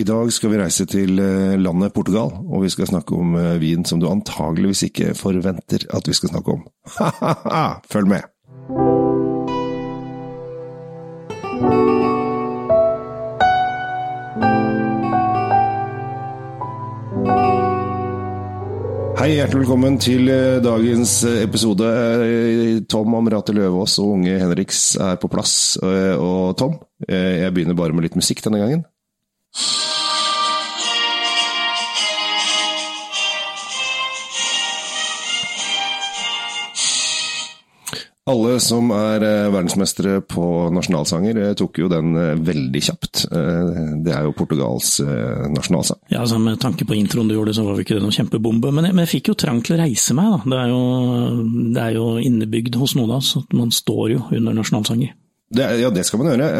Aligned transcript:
I 0.00 0.04
dag 0.04 0.30
skal 0.32 0.48
vi 0.54 0.56
reise 0.56 0.86
til 0.88 1.18
eh, 1.20 1.58
landet 1.60 1.92
Portugal, 1.92 2.30
og 2.32 2.62
vi 2.62 2.70
skal 2.72 2.88
snakke 2.88 3.12
om 3.20 3.34
eh, 3.36 3.58
vin 3.60 3.82
som 3.84 3.98
du 4.00 4.06
antageligvis 4.08 4.86
ikke 4.86 5.10
forventer 5.18 5.82
at 5.92 6.06
vi 6.08 6.14
skal 6.16 6.30
snakke 6.30 6.54
om. 6.54 6.62
Ha-ha-ha! 6.94 7.64
Følg 7.92 8.08
med! 8.08 8.24
Hei, 19.20 19.34
hjertelig 19.34 19.66
velkommen 19.66 19.98
til 20.00 20.32
eh, 20.32 20.62
dagens 20.64 21.18
episode. 21.34 21.90
Tom 22.88 23.18
Amrate 23.18 23.52
Løvaas 23.52 23.98
og 24.00 24.14
unge 24.14 24.38
Henriks 24.40 24.94
er 24.96 25.20
på 25.20 25.28
plass. 25.28 25.76
Og 25.82 26.56
Tom, 26.56 26.80
jeg 27.04 27.52
begynner 27.52 27.76
bare 27.76 27.92
med 27.92 28.08
litt 28.08 28.16
musikk 28.16 28.40
denne 28.46 28.64
gangen. 28.64 28.86
Alle 38.30 38.56
som 38.62 38.90
er 38.94 39.24
eh, 39.26 39.48
verdensmestere 39.50 40.20
på 40.28 40.44
nasjonalsanger, 40.74 41.38
eh, 41.40 41.54
tok 41.58 41.80
jo 41.82 41.88
den 41.90 42.12
eh, 42.18 42.34
veldig 42.46 42.82
kjapt. 42.86 43.24
Det 43.30 44.12
er 44.14 44.26
jo 44.26 44.34
Portugals 44.36 44.98
nasjonalsang. 45.50 45.98
Ja, 46.12 46.22
altså 46.22 46.38
Med 46.42 46.60
tanke 46.62 46.86
på 46.88 46.96
introen 46.96 47.30
du 47.30 47.34
gjorde, 47.34 47.54
så 47.56 47.64
var 47.66 47.78
jo 47.78 47.84
ikke 47.84 47.98
det 47.98 48.04
noen 48.04 48.14
kjempebombe. 48.14 48.72
Men 48.74 48.88
jeg, 48.88 48.96
men 48.96 49.06
jeg 49.06 49.12
fikk 49.16 49.32
jo 49.32 49.38
trang 49.42 49.62
til 49.66 49.76
å 49.76 49.80
reise 49.82 50.16
meg, 50.16 50.30
da. 50.34 50.40
Det 50.52 50.60
er 50.60 50.72
jo, 50.72 50.82
det 51.74 51.82
er 51.86 51.96
jo 51.98 52.06
innebygd 52.22 52.78
hos 52.80 52.96
noen 52.98 53.14
av 53.14 53.22
oss 53.22 53.34
at 53.40 53.56
man 53.56 53.74
står 53.74 54.04
jo 54.14 54.22
under 54.38 54.56
nasjonalsanger. 54.56 55.16
Det, 55.50 55.66
ja, 55.80 55.90
det 55.90 56.04
skal 56.06 56.20
man 56.22 56.30
gjøre. 56.30 56.50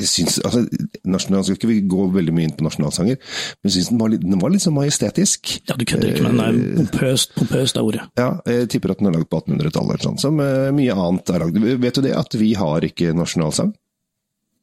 Jeg 0.00 0.08
synes, 0.08 0.38
altså, 0.40 0.64
nasjonal, 1.04 1.44
skal 1.44 1.58
ikke 1.58 1.70
vi 1.70 1.78
gå 1.90 2.06
veldig 2.14 2.34
mye 2.36 2.48
inn 2.48 2.56
på 2.56 2.64
nasjonalsanger, 2.66 3.18
men 3.20 3.70
jeg 3.70 3.76
syns 3.76 3.92
den, 3.92 4.18
den 4.24 4.40
var 4.42 4.52
litt 4.54 4.64
sånn 4.64 4.76
majestetisk. 4.78 5.54
Ja, 5.68 5.76
du 5.78 5.84
kødder 5.88 6.10
ikke, 6.14 6.24
men 6.26 6.40
den 6.40 6.44
er 6.46 6.82
pompøst, 6.82 7.34
pompøst 7.38 7.76
er 7.80 7.86
ordet. 7.86 8.06
Ja, 8.20 8.30
jeg 8.48 8.68
tipper 8.72 8.94
at 8.94 9.00
den 9.02 9.10
er 9.12 9.16
lagd 9.18 9.28
på 9.32 9.40
1800-tallet, 9.42 9.94
eller 9.98 10.06
sånn, 10.08 10.20
som 10.22 10.40
eh, 10.44 10.68
mye 10.76 10.96
annet 11.06 11.34
er 11.34 11.44
lagd. 11.44 11.58
Vet 11.84 12.00
du 12.00 12.04
det, 12.08 12.14
at 12.18 12.36
vi 12.40 12.52
har 12.58 12.86
ikke 12.88 13.12
nasjonalsang? 13.16 13.74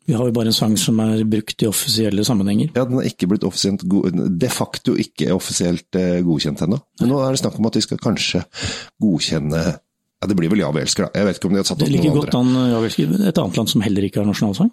Vi 0.10 0.16
har 0.18 0.26
jo 0.26 0.34
bare 0.34 0.50
en 0.50 0.56
sang 0.58 0.74
som 0.82 0.98
er 1.04 1.22
brukt 1.30 1.62
i 1.62 1.68
offisielle 1.70 2.24
sammenhenger. 2.26 2.72
Ja, 2.74 2.88
Den 2.90 2.98
er 3.00 3.06
ikke 3.08 3.28
blitt 3.30 3.44
offisielt 3.46 3.84
de 3.86 4.50
facto 4.50 4.96
ikke 4.98 5.30
offisielt 5.36 5.94
eh, 5.96 6.24
godkjent 6.26 6.64
ennå. 6.66 6.80
Men 7.00 7.12
nå 7.14 7.20
er 7.22 7.36
det 7.38 7.44
snakk 7.44 7.60
om 7.62 7.70
at 7.70 7.78
de 7.78 7.84
skal 7.86 8.02
kanskje 8.02 8.42
godkjenne 9.02 9.62
ja, 9.62 10.28
Det 10.30 10.36
blir 10.38 10.52
vel 10.52 10.64
Ja 10.64 10.72
vi 10.74 10.82
elsker, 10.84 11.06
da. 11.08 11.20
Jeg 11.22 11.28
vet 11.30 11.38
ikke 11.40 11.50
om 11.50 11.54
de 11.56 11.62
har 11.62 11.68
satt 11.70 11.80
Det 11.82 11.86
opp 11.88 11.94
ligger 11.94 12.12
noen 12.12 12.20
godt 12.20 12.36
andre. 12.38 12.64
an 12.66 12.74
ja, 12.74 12.80
vi 12.82 12.90
elsker. 12.90 13.14
et 13.30 13.42
annet 13.46 13.58
land 13.62 13.72
som 13.72 13.82
heller 13.86 14.08
ikke 14.10 14.22
har 14.22 14.28
nasjonalsang. 14.30 14.72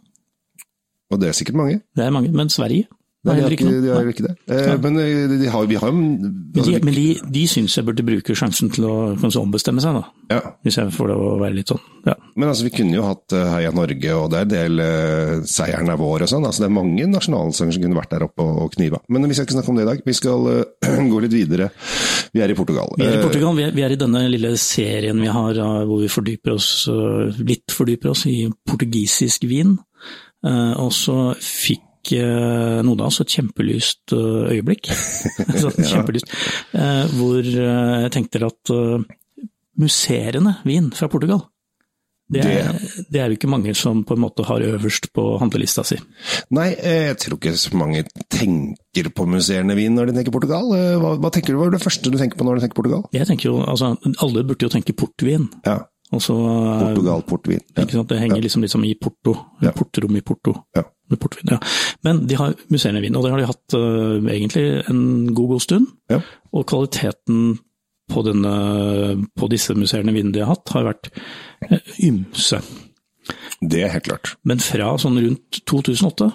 Og 1.10 1.20
det 1.20 1.30
er 1.30 1.36
sikkert 1.36 1.60
mange. 1.60 1.80
Det 1.96 2.04
er 2.04 2.14
mange, 2.14 2.32
men 2.34 2.52
Sverige 2.52 2.88
Nei, 3.26 3.34
de 3.34 3.42
har 3.42 3.50
ikke 3.50 3.70
de 3.82 3.88
har 3.90 4.08
ikke 4.08 4.24
det. 4.28 4.34
Eh, 4.46 4.76
men 4.78 4.98
eh, 5.02 5.32
de, 5.40 5.48
har, 5.50 5.64
vi 5.66 5.76
har 5.76 5.90
jo 5.90 5.94
Men 5.96 6.36
de, 6.54 6.78
de, 6.86 7.06
de 7.34 7.42
syns 7.50 7.74
jeg 7.74 7.86
burde 7.88 8.04
bruke 8.06 8.36
sjansen 8.38 8.70
til 8.70 8.86
å 8.86 8.94
kanskje 9.18 9.42
ombestemme 9.42 9.82
seg, 9.82 9.98
da. 9.98 10.36
ja. 10.36 10.52
Hvis 10.62 10.78
jeg 10.78 10.92
får 10.94 11.10
lov 11.10 11.24
å 11.26 11.32
være 11.40 11.56
litt 11.56 11.72
sånn. 11.72 11.82
Ja. 12.06 12.14
Men 12.38 12.52
altså, 12.52 12.68
vi 12.68 12.72
kunne 12.76 12.94
jo 12.94 13.02
hatt 13.08 13.34
eh, 13.34 13.50
Heia 13.56 13.72
Norge, 13.74 14.14
og 14.14 14.30
det 14.30 14.38
er 14.38 14.46
en 14.46 14.52
del 14.54 14.84
uh, 14.84 15.32
Seieren 15.50 15.90
er 15.90 15.98
vår 15.98 16.28
og 16.28 16.30
sånn. 16.30 16.46
Altså, 16.46 16.62
det 16.62 16.70
er 16.70 16.76
mange 16.78 17.08
nasjonalsanger 17.10 17.74
som 17.74 17.84
kunne 17.88 17.98
vært 17.98 18.14
der 18.14 18.28
oppe 18.28 18.46
og, 18.46 18.62
og 18.68 18.72
kniva. 18.78 19.02
Men 19.10 19.26
vi 19.26 19.34
skal 19.34 19.48
ikke 19.48 19.58
snakke 19.58 19.74
om 19.74 19.80
det 19.80 19.88
i 19.88 19.90
dag. 19.90 20.06
Vi 20.06 20.16
skal 20.20 20.48
uh, 20.54 21.02
gå 21.12 21.24
litt 21.26 21.34
videre. 21.34 21.68
Vi 22.32 22.44
er 22.44 22.54
i 22.54 22.56
Portugal. 22.58 22.94
Vi 22.94 23.02
er 23.02 23.16
i 23.16 23.18
Eh, 23.18 23.24
Portugal, 23.26 23.56
vi 23.58 23.66
er, 23.66 23.74
vi 23.74 23.84
er 23.84 23.94
i 23.94 24.00
denne 24.00 24.24
lille 24.30 24.54
serien 24.60 25.20
vi 25.20 25.30
har 25.32 25.58
eh, 25.58 25.82
hvor 25.88 26.02
vi 26.02 26.10
fordyper 26.12 26.54
oss, 26.54 26.70
eh, 26.92 27.42
litt 27.42 27.74
fordyper 27.74 28.12
oss 28.14 28.26
i 28.30 28.40
portugisisk 28.68 29.48
vin. 29.50 29.76
Eh, 30.46 30.74
Og 30.78 30.92
så 30.94 31.34
fikk 31.42 31.84
noen 32.08 33.00
av 33.02 33.10
oss 33.10 33.18
et 33.20 33.28
kjempelyst 33.34 34.14
eh, 34.16 34.54
øyeblikk. 34.54 34.86
Kjempelyst. 35.90 36.30
Eh, 36.72 37.04
Hvor 37.18 37.42
jeg 37.44 38.12
tenkte 38.14 38.46
at 38.46 38.72
musserende 39.78 40.56
vin 40.66 40.90
fra 40.96 41.08
Portugal, 41.12 41.42
det 42.28 42.42
er, 42.44 42.74
det 43.08 43.20
er 43.22 43.30
jo 43.32 43.36
ikke 43.38 43.48
mange 43.48 43.72
som 43.78 44.02
på 44.04 44.12
en 44.16 44.20
måte 44.20 44.44
har 44.44 44.60
øverst 44.60 45.06
på 45.16 45.22
handlelista 45.40 45.80
si. 45.88 45.96
Nei, 46.52 46.66
jeg 46.76 47.14
tror 47.22 47.38
ikke 47.38 47.54
så 47.56 47.70
mange 47.80 48.02
tenker 48.28 49.08
på 49.16 49.24
musserende 49.32 49.76
vin 49.78 49.94
når 49.96 50.10
de 50.10 50.16
tenker 50.18 50.34
Portugal. 50.34 50.68
Hva, 51.00 51.14
hva 51.22 51.30
tenker 51.32 51.54
du, 51.54 51.60
hva 51.62 51.70
er 51.70 51.76
det 51.78 51.80
første 51.86 52.12
du 52.12 52.18
tenker 52.20 52.36
på 52.36 52.44
når 52.44 52.58
du 52.60 52.66
tenker 52.66 52.76
Portugal? 52.76 53.06
Jeg 53.16 53.30
tenker 53.30 53.48
jo, 53.48 53.62
altså, 53.64 53.94
Alle 54.20 54.44
burde 54.44 54.68
jo 54.68 54.72
tenke 54.74 54.92
portvin. 54.92 55.48
Ja, 55.64 55.78
Og 56.12 56.22
så, 56.24 56.34
eh, 56.34 56.82
Portugal, 56.94 57.22
portvin. 57.28 57.60
Ja. 57.76 57.82
Ikke 57.84 57.92
sant? 57.98 58.08
Det 58.08 58.18
henger 58.20 58.40
liksom, 58.40 58.62
liksom 58.64 58.84
i 58.88 58.94
Porto, 58.94 59.34
Ja. 59.62 59.72
porterom 59.76 60.16
i 60.16 60.20
Porto. 60.24 60.54
Ja. 60.76 60.82
Med 61.10 61.18
portvin, 61.20 61.50
ja. 61.50 61.58
Men 62.04 62.26
de 62.26 62.34
har 62.36 62.54
musserende 62.70 63.00
vin, 63.00 63.16
og 63.16 63.22
det 63.24 63.30
har 63.32 63.38
de 63.40 63.46
hatt 63.46 63.74
uh, 63.74 64.28
egentlig 64.28 64.88
en 64.90 65.34
god, 65.34 65.48
god 65.48 65.60
stund. 65.60 65.86
Ja. 66.10 66.20
Og 66.52 66.66
kvaliteten 66.66 67.58
på, 68.08 68.22
denne, 68.24 69.26
på 69.36 69.48
disse 69.48 69.74
musserende 69.76 70.12
vinene 70.12 70.32
de 70.32 70.40
har 70.44 70.54
hatt, 70.54 70.68
har 70.74 70.84
vært 70.84 71.10
uh, 71.70 71.78
ymse. 72.04 72.60
Det 73.60 73.82
er 73.84 73.92
helt 73.92 74.04
klart. 74.08 74.36
Men 74.44 74.58
fra 74.60 74.94
sånn 75.00 75.16
rundt 75.20 75.60
2008, 75.68 76.30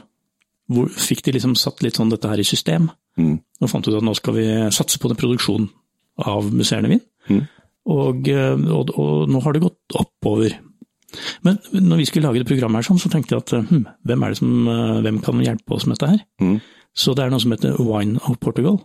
hvor 0.73 0.89
fikk 0.89 1.23
de 1.25 1.31
liksom 1.38 1.56
satt 1.57 1.81
litt 1.85 1.97
sånn 1.97 2.09
dette 2.13 2.29
her 2.29 2.38
i 2.41 2.44
system, 2.45 2.91
Mm. 3.16 3.35
og 3.62 3.69
fant 3.69 3.85
ut 3.88 3.94
at 3.94 4.01
nå 4.01 4.16
skal 4.17 4.33
vi 4.33 4.44
satse 4.73 4.97
på 4.97 5.07
den 5.07 5.17
produksjonen 5.17 5.67
av 6.25 6.47
musserende 6.51 6.89
vin. 6.89 7.01
Mm. 7.29 7.44
Og, 7.91 8.29
øh, 8.31 8.61
og, 8.71 8.94
og 8.95 9.31
nå 9.31 9.41
har 9.44 9.55
det 9.55 9.66
gått 9.66 9.97
oppover. 9.99 10.55
Men 11.45 11.59
når 11.73 11.99
vi 11.99 12.05
skulle 12.09 12.27
lage 12.27 12.41
det 12.41 12.49
programmet 12.49 12.81
her, 12.81 12.88
sånn, 12.88 13.01
så 13.01 13.11
tenkte 13.11 13.35
jeg 13.35 13.44
at 13.44 13.53
hm, 13.69 13.83
hvem, 14.07 14.23
er 14.23 14.33
det 14.33 14.39
som, 14.39 14.53
øh, 14.71 15.01
hvem 15.05 15.19
kan 15.25 15.44
hjelpe 15.44 15.75
oss 15.75 15.85
med 15.88 15.99
dette 15.99 16.13
her? 16.16 16.23
Mm. 16.41 16.57
Så 16.94 17.16
det 17.17 17.25
er 17.25 17.33
noe 17.33 17.41
som 17.41 17.53
heter 17.53 17.77
Wine 17.81 18.21
of 18.29 18.39
Portugal. 18.41 18.79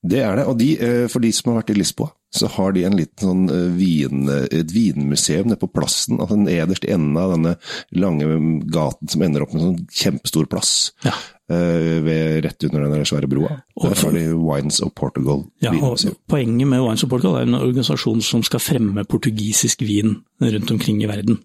Det 0.00 0.22
er 0.24 0.40
det. 0.40 0.46
Og 0.48 0.56
de, 0.60 0.70
eh, 0.78 1.06
for 1.10 1.24
de 1.24 1.32
som 1.34 1.52
har 1.52 1.60
vært 1.60 1.74
i 1.74 1.78
Lisboa, 1.80 2.12
så 2.30 2.46
har 2.46 2.72
de 2.72 2.84
en 2.86 2.96
liten 2.96 3.26
sånn 3.26 3.50
eh, 3.50 3.66
vin, 3.74 4.28
et 4.50 4.70
vinmuseum 4.74 5.48
nede 5.50 5.58
på 5.60 5.70
plassen, 5.74 6.20
altså 6.20 6.36
den 6.38 6.46
nederste 6.46 6.90
enden 6.94 7.18
av 7.18 7.34
denne 7.34 7.56
lange 7.98 8.28
gaten 8.70 9.10
som 9.10 9.24
ender 9.26 9.42
opp 9.44 9.54
med 9.54 9.62
en 9.62 9.68
sånn 9.72 9.84
kjempestor 10.02 10.46
plass. 10.50 10.72
Ja. 11.06 11.14
eh, 11.50 11.98
Ved, 12.06 12.44
rett 12.46 12.68
under 12.68 12.86
den 12.86 13.06
svære 13.08 13.30
broa. 13.30 13.60
Der 13.82 13.96
har 14.04 14.14
de 14.14 14.24
Wines 14.38 14.80
of 14.84 14.94
Portugal 14.94 15.44
Ja, 15.64 15.74
og. 15.74 15.98
Poenget 16.30 16.70
med 16.70 16.84
Wines 16.84 17.04
of 17.04 17.10
Portugal 17.10 17.40
er 17.40 17.48
en 17.48 17.58
organisasjon 17.58 18.22
som 18.22 18.44
skal 18.46 18.62
fremme 18.62 19.04
portugisisk 19.08 19.82
vin 19.82 20.20
rundt 20.40 20.70
omkring 20.70 21.02
i 21.02 21.10
verden. 21.10 21.42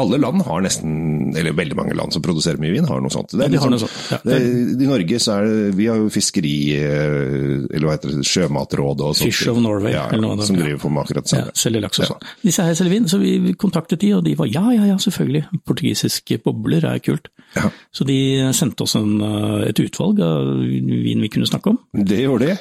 Alle 0.00 0.18
land 0.22 0.42
har 0.46 0.62
nesten, 0.64 0.92
eller 1.36 1.52
veldig 1.56 1.76
mange 1.78 1.94
land 1.98 2.14
som 2.14 2.22
produserer 2.24 2.58
mye 2.62 2.72
vin, 2.74 2.86
har 2.88 3.00
noe 3.04 3.12
sånt. 3.12 3.34
Det 3.36 3.50
Ja, 3.52 3.60
har 3.60 3.70
noe 3.74 3.82
sånt, 3.82 3.96
ja. 4.10 4.18
det, 4.24 4.38
I 4.80 4.88
Norge 4.88 5.18
så 5.20 5.34
er 5.38 5.48
det, 5.50 5.74
vi 5.76 5.86
har 5.90 6.00
jo 6.00 6.08
fiskeri, 6.12 6.54
eh, 6.78 7.66
eller 7.70 7.86
hva 7.86 7.96
heter 7.98 8.14
det, 8.16 8.24
sjømatrådet 8.30 9.04
og 9.06 9.14
sånt. 9.18 9.28
Fish 9.28 9.50
of 9.52 9.60
Norway, 9.62 9.92
ja, 9.94 10.06
eller 10.10 10.24
noe 10.36 10.46
som 10.46 10.56
driver 10.58 10.80
på 10.82 10.90
med 10.94 11.04
akkurat 11.04 11.28
det 11.30 11.38
Ja, 11.40 11.44
selger 11.54 11.84
laks 11.84 12.00
og 12.02 12.10
sånn. 12.12 12.26
Disse 12.46 12.64
her 12.66 12.74
selger 12.78 12.94
vin, 12.96 13.08
så 13.12 13.20
vi 13.20 13.54
kontaktet 13.60 14.00
de, 14.04 14.12
og 14.16 14.24
de 14.24 14.34
var 14.40 14.50
ja, 14.50 14.64
ja, 14.76 14.88
ja, 14.90 14.96
selvfølgelig. 15.02 15.44
Portugisiske 15.68 16.40
bobler 16.44 16.84
er 16.90 16.98
kult. 17.04 17.28
Ja. 17.56 17.68
Så 17.92 18.06
de 18.06 18.18
sendte 18.56 18.84
oss 18.86 18.94
en, 18.98 19.20
eh, 19.20 19.68
et 19.70 19.80
utvalg 19.82 20.20
av 20.24 20.50
vin 20.64 21.20
vi 21.20 21.28
kunne 21.32 21.46
snakke 21.50 21.72
om. 21.74 21.78
Det 21.92 22.22
gjorde 22.24 22.46
de. 22.50 22.58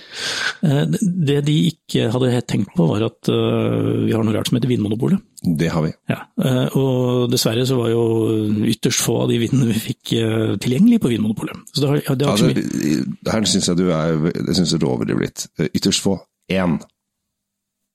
Eh, 0.67 0.85
Det 1.29 1.39
de 1.45 1.56
ikke 1.71 2.09
hadde 2.11 2.31
helt 2.33 2.47
tenkt 2.47 2.73
på, 2.75 2.88
var 2.89 3.03
at 3.06 3.29
vi 3.29 4.11
har 4.13 4.23
noe 4.23 4.33
rart 4.35 4.47
som 4.50 4.57
heter 4.57 4.69
Vinmonopolet. 4.71 5.19
Det 5.44 5.69
har 5.71 5.81
vi. 5.85 5.91
Ja, 6.09 6.17
og 6.75 7.28
dessverre 7.31 7.66
så 7.67 7.78
var 7.79 7.91
jo 7.94 8.03
ytterst 8.69 9.03
få 9.06 9.22
av 9.23 9.31
de 9.31 9.40
vinene 9.41 9.69
vi 9.72 9.81
fikk 9.90 10.13
eh, 10.19 10.53
tilgjengelig 10.62 11.01
på 11.03 11.12
Vinmonopolet. 11.13 11.66
Så 11.73 11.84
det 11.84 11.90
har, 11.91 12.16
det 12.19 12.29
har 12.29 12.38
ikke 12.38 12.44
så 12.44 12.53
mye 12.53 13.34
her 13.34 13.50
syns 13.50 13.69
jeg 13.69 13.79
du 13.79 13.90
er 13.94 14.16
jeg 14.29 14.56
synes 14.62 14.78
du 14.78 14.88
overdriver 14.88 15.28
litt. 15.28 15.45
Ytterst 15.69 16.03
få. 16.06 16.18
Én. 16.50 16.79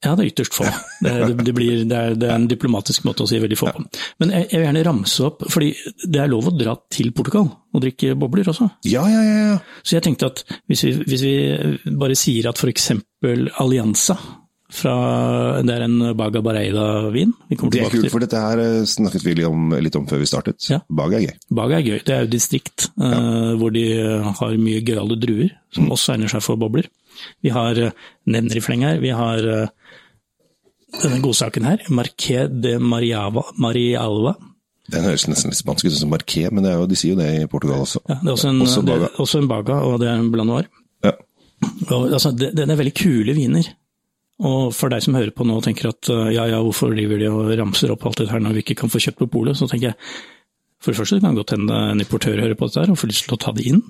Ja, 0.05 0.12
det 0.12 0.25
er 0.27 0.31
ytterst 0.34 0.55
få. 0.59 0.67
Det, 1.00 1.12
det, 1.47 1.55
blir, 1.56 1.84
det, 1.89 1.97
er, 1.97 2.17
det 2.19 2.28
er 2.28 2.37
en 2.37 2.49
diplomatisk 2.50 3.06
måte 3.09 3.25
å 3.25 3.28
si 3.28 3.41
veldig 3.41 3.56
få 3.56 3.73
på. 3.73 3.84
Men 4.21 4.34
jeg, 4.37 4.49
jeg 4.50 4.61
vil 4.61 4.67
gjerne 4.67 4.84
ramse 4.87 5.25
opp, 5.25 5.47
fordi 5.53 5.71
det 6.05 6.21
er 6.21 6.31
lov 6.31 6.50
å 6.50 6.55
dra 6.59 6.77
til 6.93 7.11
Portugal 7.17 7.49
og 7.49 7.83
drikke 7.83 8.12
bobler 8.21 8.50
også. 8.53 8.69
Ja, 8.91 9.06
ja, 9.09 9.23
ja. 9.25 9.37
ja. 9.55 9.59
Så 9.83 9.97
jeg 9.97 10.05
tenkte 10.05 10.29
at 10.32 10.44
hvis 10.70 10.85
vi, 10.87 10.94
hvis 11.08 11.25
vi 11.25 11.35
bare 11.97 12.19
sier 12.19 12.50
at 12.50 12.61
f.eks. 12.61 12.91
Allianza 13.62 14.19
fra, 14.75 14.94
det 15.62 15.75
er 15.75 15.85
en 15.87 15.97
Baga 16.19 16.41
Bareida-vin 16.44 17.32
vi 17.49 17.56
Det 17.56 17.81
er 17.81 17.91
kult, 17.91 18.00
til. 18.05 18.11
for 18.12 18.25
dette 18.25 18.41
her 18.43 18.59
eh, 18.62 18.85
snakket 18.91 19.25
vi 19.25 19.35
litt 19.38 19.47
om, 19.49 19.71
litt 19.85 19.97
om 19.99 20.06
før 20.11 20.19
vi 20.23 20.26
startet. 20.31 20.59
Ja. 20.71 20.81
Baga 20.91 21.19
er 21.21 21.26
gøy. 21.29 21.35
Baga 21.61 21.79
er 21.79 21.87
gøy. 21.87 21.99
Det 22.05 22.15
er 22.17 22.25
jo 22.26 22.32
distrikt 22.35 22.88
eh, 22.99 23.53
hvor 23.61 23.73
de 23.75 23.85
har 24.41 24.56
mye 24.59 24.82
gøyale 24.87 25.19
druer, 25.23 25.53
som 25.75 25.85
Mm. 25.88 25.93
også 25.97 26.15
egner 26.15 26.31
seg 26.32 26.43
for 26.47 26.56
bobler. 26.61 26.87
Vi 27.43 27.50
har, 27.55 27.79
eh, 27.79 27.91
nevner 28.26 28.56
i 28.59 28.65
fleng 28.65 28.82
her, 28.87 28.99
vi 29.03 29.11
har 29.15 29.38
uh, 29.47 29.67
denne 31.03 31.20
godsaken 31.23 31.65
her, 31.67 31.79
Marqué 31.91 32.44
de 32.49 32.77
Mariava, 32.79 33.43
Marialva. 33.59 34.35
Den 34.91 35.03
høres 35.06 35.25
nesten 35.31 35.50
litt 35.50 35.59
spansk 35.59 35.87
ut 35.88 35.94
som 35.97 36.11
Marqué, 36.12 36.49
men 36.53 36.62
det 36.67 36.73
er 36.73 36.79
jo, 36.82 36.87
de 36.91 36.97
sier 36.99 37.15
jo 37.15 37.20
det 37.23 37.29
i 37.43 37.47
Portugal 37.50 37.82
også. 37.87 38.03
Ja, 38.09 38.19
det 38.20 38.29
er 38.29 38.35
også 38.37 38.50
en, 38.50 38.61
Også 38.67 38.82
Baga. 38.87 39.09
er 39.09 39.23
også 39.25 39.38
en 39.43 39.49
Baga, 39.49 39.79
og 39.88 40.00
det 40.03 40.09
er 40.11 40.19
en 40.20 40.31
Blanc 40.35 40.47
Noir. 40.50 40.67
Ja. 41.06 41.12
Og, 41.91 42.12
altså, 42.12 42.31
det, 42.37 42.50
det 42.56 42.67
er 42.69 42.77
veldig 42.77 42.94
kule 42.99 43.35
viner. 43.35 43.70
Og 44.42 44.72
for 44.75 44.90
deg 44.90 45.04
som 45.04 45.14
hører 45.14 45.31
på 45.31 45.46
nå 45.46 45.60
og 45.60 45.66
tenker 45.66 45.92
at 45.92 46.08
uh, 46.10 46.26
ja, 46.34 46.48
ja, 46.50 46.58
hvorfor 46.64 46.90
driver 46.90 47.20
de 47.20 47.28
og 47.31 47.52
ramser 47.60 47.92
opp 47.94 48.02
alt 48.08 48.19
dette 48.19 48.34
her 48.34 48.42
når 48.42 48.56
vi 48.56 48.64
ikke 48.64 48.81
kan 48.82 48.90
få 48.90 48.98
kjøpt 48.98 49.20
på 49.22 49.31
polet, 49.31 49.54
så 49.58 49.69
tenker 49.70 49.92
jeg 49.92 49.98
for 50.82 50.92
det 50.92 50.98
første 50.98 51.20
kan 51.22 51.32
det 51.32 51.40
godt 51.40 51.54
hende 51.56 51.76
en 51.94 52.02
importør 52.02 52.40
hører 52.42 52.58
på 52.60 52.66
dette 52.69 52.82
her 52.82 52.90
og 52.92 52.98
får 53.00 53.08
lyst 53.08 53.25
til 53.25 53.36
å 53.38 53.40
ta 53.40 53.54
det 53.56 53.64
inn. 53.70 53.81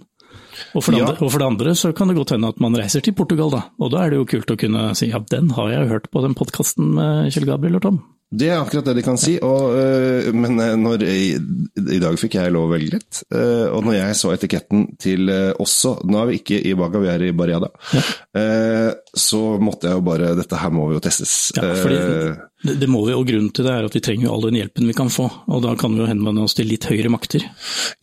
Og 0.77 0.85
for, 0.85 0.93
det 0.93 1.01
Ja. 1.01 1.09
andre, 1.09 1.25
og 1.25 1.33
for 1.33 1.43
det 1.43 1.47
andre 1.49 1.73
så 1.75 1.91
kan 1.97 2.07
det 2.07 2.15
godt 2.15 2.31
hende 2.37 2.49
at 2.53 2.61
man 2.63 2.77
reiser 2.79 3.03
til 3.03 3.17
Portugal, 3.19 3.51
da. 3.51 3.63
Og 3.83 3.91
da 3.91 4.05
er 4.05 4.11
det 4.13 4.21
jo 4.21 4.29
kult 4.31 4.53
å 4.55 4.57
kunne 4.61 4.95
si 4.95 5.09
ja, 5.11 5.19
den 5.19 5.51
har 5.57 5.73
jeg 5.73 5.89
hørt 5.91 6.11
på 6.15 6.23
den 6.23 6.37
podkasten 6.39 6.93
med 6.95 7.33
Kjell 7.35 7.49
Gabriel 7.49 7.81
og 7.81 7.83
Tom. 7.83 7.99
Det 8.35 8.49
er 8.51 8.59
akkurat 8.59 8.89
det 8.89 8.97
de 8.99 9.05
kan 9.07 9.19
si, 9.21 9.37
og, 9.45 9.75
uh, 9.77 10.31
men 10.35 10.59
øh, 10.59 10.73
når, 10.81 11.05
i, 11.07 11.35
i 11.95 12.01
dag 12.03 12.17
fikk 12.19 12.39
jeg 12.39 12.55
lov 12.55 12.67
å 12.67 12.73
velge 12.73 12.97
litt. 12.97 13.21
Uh, 13.31 13.71
og 13.77 13.85
når 13.87 13.99
jeg 13.99 14.17
så 14.19 14.33
etiketten 14.35 14.87
til 15.01 15.31
uh, 15.31 15.53
også, 15.63 15.97
nå 16.09 16.19
er 16.21 16.31
vi 16.31 16.41
ikke 16.41 16.59
i 16.59 16.75
Baga, 16.79 17.03
vi 17.03 17.13
er 17.13 17.27
i 17.29 17.35
Barriada, 17.37 17.71
øh, 17.95 18.91
så 19.27 19.43
måtte 19.63 19.91
jeg 19.91 20.01
jo 20.01 20.05
bare 20.07 20.33
Dette 20.39 20.59
her 20.59 20.73
må 20.75 20.89
jo 20.95 21.03
testes. 21.05 21.53
Ja, 21.55 21.69
fordi 21.79 22.01
det, 22.65 22.77
det 22.81 22.91
må 22.91 23.05
vi, 23.07 23.15
og 23.15 23.27
grunnen 23.29 23.53
til 23.55 23.69
det 23.69 23.77
er 23.77 23.87
at 23.87 23.95
vi 23.95 24.03
trenger 24.03 24.27
jo 24.27 24.35
all 24.35 24.49
den 24.49 24.59
hjelpen 24.59 24.91
vi 24.91 24.97
kan 24.97 25.13
få. 25.13 25.29
Og 25.53 25.63
da 25.63 25.77
kan 25.79 25.95
vi 25.95 26.03
jo 26.03 26.11
henvende 26.11 26.43
oss 26.47 26.57
til 26.59 26.69
litt 26.71 26.89
høyere 26.89 27.13
makter. 27.13 27.45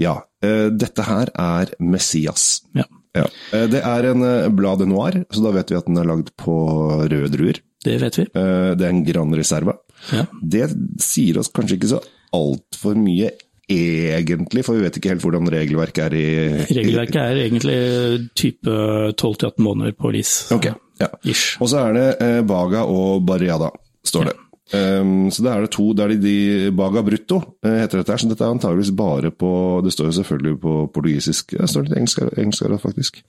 ja, 0.01 0.16
dette 0.42 1.06
her 1.06 1.34
er 1.34 1.74
Messias. 1.84 2.62
Ja. 2.77 2.88
Ja. 3.18 3.25
Det 3.51 3.81
er 3.84 4.07
en 4.13 4.24
Blade 4.56 4.88
Noir, 4.88 5.18
så 5.34 5.44
da 5.44 5.51
vet 5.57 5.74
vi 5.74 5.80
at 5.81 5.89
den 5.89 6.00
er 6.00 6.07
lagd 6.07 6.31
på 6.39 6.56
røde 7.01 7.31
druer. 7.34 7.60
Det 7.84 7.98
vet 8.00 8.19
vi. 8.22 8.27
Det 8.31 8.86
er 8.86 8.94
en 8.94 9.04
Gran 9.04 9.34
Reserva. 9.36 9.75
Ja. 10.12 10.25
Det 10.42 10.68
sier 11.01 11.39
oss 11.42 11.51
kanskje 11.53 11.77
ikke 11.77 11.94
så 11.94 12.01
altfor 12.36 12.98
mye 13.00 13.31
egentlig, 13.71 14.65
for 14.68 14.75
vi 14.75 14.83
vet 14.83 14.98
ikke 15.00 15.13
helt 15.13 15.24
hvordan 15.24 15.48
regelverket 15.51 16.03
er 16.09 16.15
i 16.18 16.27
Regelverket 16.75 17.19
er 17.21 17.42
egentlig 17.45 17.77
type 18.36 18.77
12-18 19.15 19.63
måneder 19.63 19.95
på 19.95 20.12
lis. 20.12 20.33
Ok, 20.51 20.68
ja. 21.00 21.07
Ish. 21.24 21.56
Og 21.62 21.71
så 21.71 21.86
er 21.88 21.98
det 21.98 22.07
eh, 22.25 22.39
Baga 22.48 22.83
og 22.89 23.24
Barriada, 23.27 23.71
står 24.03 24.31
det. 24.31 24.36
Um, 24.71 25.29
så 25.33 25.44
da 25.44 25.53
er 25.57 25.65
det 25.65 25.71
to, 25.75 25.89
det 25.97 26.03
er 26.06 26.12
de, 26.13 26.18
de 26.23 26.71
Baga 26.75 27.01
Brutto 27.03 27.41
eh, 27.65 27.81
heter 27.81 28.00
dette 28.00 28.13
her, 28.13 28.21
så 28.23 28.29
dette 28.29 28.45
er 28.45 28.53
antageligvis 28.56 28.91
bare 28.95 29.31
på 29.35 29.50
Det 29.83 29.91
står 29.91 30.07
jo 30.07 30.13
selvfølgelig 30.19 30.59
på 30.63 30.75
portugisisk, 30.95 31.56
det 31.59 31.68
står 31.69 31.89
litt 31.89 31.97
engelsk, 32.00 32.21
engelsk 32.39 32.63
her 32.68 32.77
faktisk. 32.79 33.19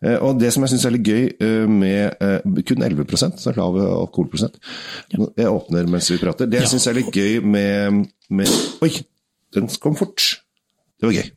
Uh, 0.00 0.16
og 0.28 0.40
det 0.40 0.52
som 0.54 0.64
jeg 0.64 0.72
syns 0.74 0.86
er 0.88 0.94
litt 0.96 1.10
gøy 1.10 1.28
uh, 1.44 1.68
med 1.68 2.16
uh, 2.24 2.62
kun 2.68 2.86
11% 2.88 3.36
så 3.42 3.52
er 3.52 3.60
lav 3.60 3.76
alkoholprosent 3.82 4.56
ja. 5.12 5.28
Jeg 5.44 5.52
åpner 5.52 5.88
mens 5.92 6.08
vi 6.12 6.20
prater. 6.22 6.48
Det 6.48 6.62
jeg 6.62 6.68
Ja. 6.70 6.72
syns 6.72 6.88
er 6.88 6.96
litt 7.02 7.12
gøy 7.12 7.40
med, 7.44 8.06
med 8.32 8.58
Oi, 8.84 8.92
den 9.52 9.68
kom 9.82 9.96
fort. 9.98 10.24
Det 11.00 11.08
var 11.10 11.18
gøy. 11.18 11.32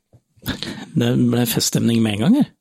Det 0.95 1.09
ble 1.25 1.45
feststemning 1.49 1.99
med 2.05 2.15
en 2.15 2.23
gang, 2.25 2.35
her. 2.39 2.51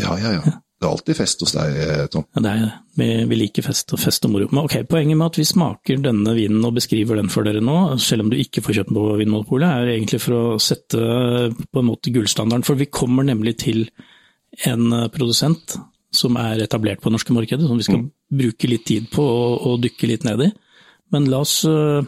Ja, 0.00 0.14
ja, 0.18 0.30
ja. 0.38 0.58
Det 0.78 0.86
er 0.86 0.92
alltid 0.94 1.18
fest 1.18 1.40
hos 1.42 1.54
deg, 1.56 1.76
eh, 1.82 2.04
Tom. 2.12 2.24
Ja, 2.36 2.42
det 2.44 2.50
er 2.50 2.60
det. 2.62 2.74
Vi, 2.98 3.08
vi 3.30 3.38
liker 3.40 3.66
fest 3.66 3.94
og 3.94 3.98
fest 3.98 4.26
og 4.28 4.30
moro. 4.34 4.46
Men 4.52 4.68
ok, 4.68 4.76
Poenget 4.90 5.18
med 5.18 5.32
at 5.32 5.38
vi 5.40 5.46
smaker 5.48 5.98
denne 6.04 6.34
vinen 6.36 6.62
og 6.66 6.76
beskriver 6.76 7.18
den 7.18 7.30
for 7.32 7.46
dere 7.46 7.62
nå, 7.64 7.74
selv 8.02 8.24
om 8.24 8.30
du 8.30 8.38
ikke 8.38 8.62
får 8.62 8.78
kjøpt 8.78 8.92
den 8.92 8.98
på 9.00 9.16
Vinmonopolet, 9.18 9.66
er 9.68 9.92
egentlig 9.96 10.22
for 10.22 10.38
å 10.38 10.60
sette 10.62 11.02
på 11.50 11.82
en 11.82 11.88
måte 11.88 12.14
gullstandarden. 12.14 12.66
For 12.66 12.78
vi 12.78 12.90
kommer 12.94 13.26
nemlig 13.26 13.56
til 13.64 13.88
en 14.70 14.86
eh, 14.94 15.08
produsent 15.14 15.74
som 16.14 16.38
er 16.40 16.62
etablert 16.64 17.02
på 17.02 17.10
det 17.10 17.18
norske 17.18 17.34
markedet, 17.36 17.66
som 17.68 17.78
vi 17.78 17.86
skal 17.86 18.06
bruke 18.38 18.70
litt 18.70 18.86
tid 18.88 19.10
på 19.12 19.24
å, 19.24 19.50
å 19.72 19.76
dykke 19.82 20.12
litt 20.12 20.24
ned 20.28 20.46
i. 20.46 20.52
Men 21.14 21.26
la 21.32 21.40
oss 21.40 21.62
eh, 21.68 22.04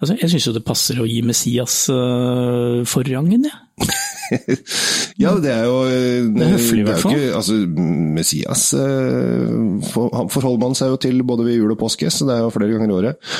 altså 0.00 0.16
Jeg 0.18 0.32
syns 0.32 0.48
jo 0.48 0.54
det 0.56 0.64
passer 0.66 1.00
å 1.00 1.06
gi 1.08 1.20
Messias 1.26 1.84
uh, 1.92 2.82
forrangen, 2.88 3.46
jeg. 3.46 3.54
Ja, 3.86 4.00
det 5.42 5.52
er 5.52 5.64
jo 5.66 5.76
eh, 5.86 6.26
Det 6.32 6.44
er 6.44 6.52
høflig, 6.54 6.80
i 6.82 6.86
hvert 6.86 7.02
fall. 7.04 7.18
Altså, 7.38 7.56
Messias 8.16 8.64
eh, 8.78 9.54
for, 9.92 10.12
forholder 10.32 10.62
man 10.62 10.76
seg 10.78 10.92
jo 10.92 11.00
til 11.04 11.22
både 11.28 11.46
ved 11.48 11.58
jul 11.58 11.74
og 11.74 11.80
påske, 11.82 12.10
så 12.12 12.28
det 12.28 12.36
er 12.36 12.44
jo 12.46 12.52
flere 12.54 12.72
ganger 12.74 12.92
i 12.92 12.98
året. 12.98 13.32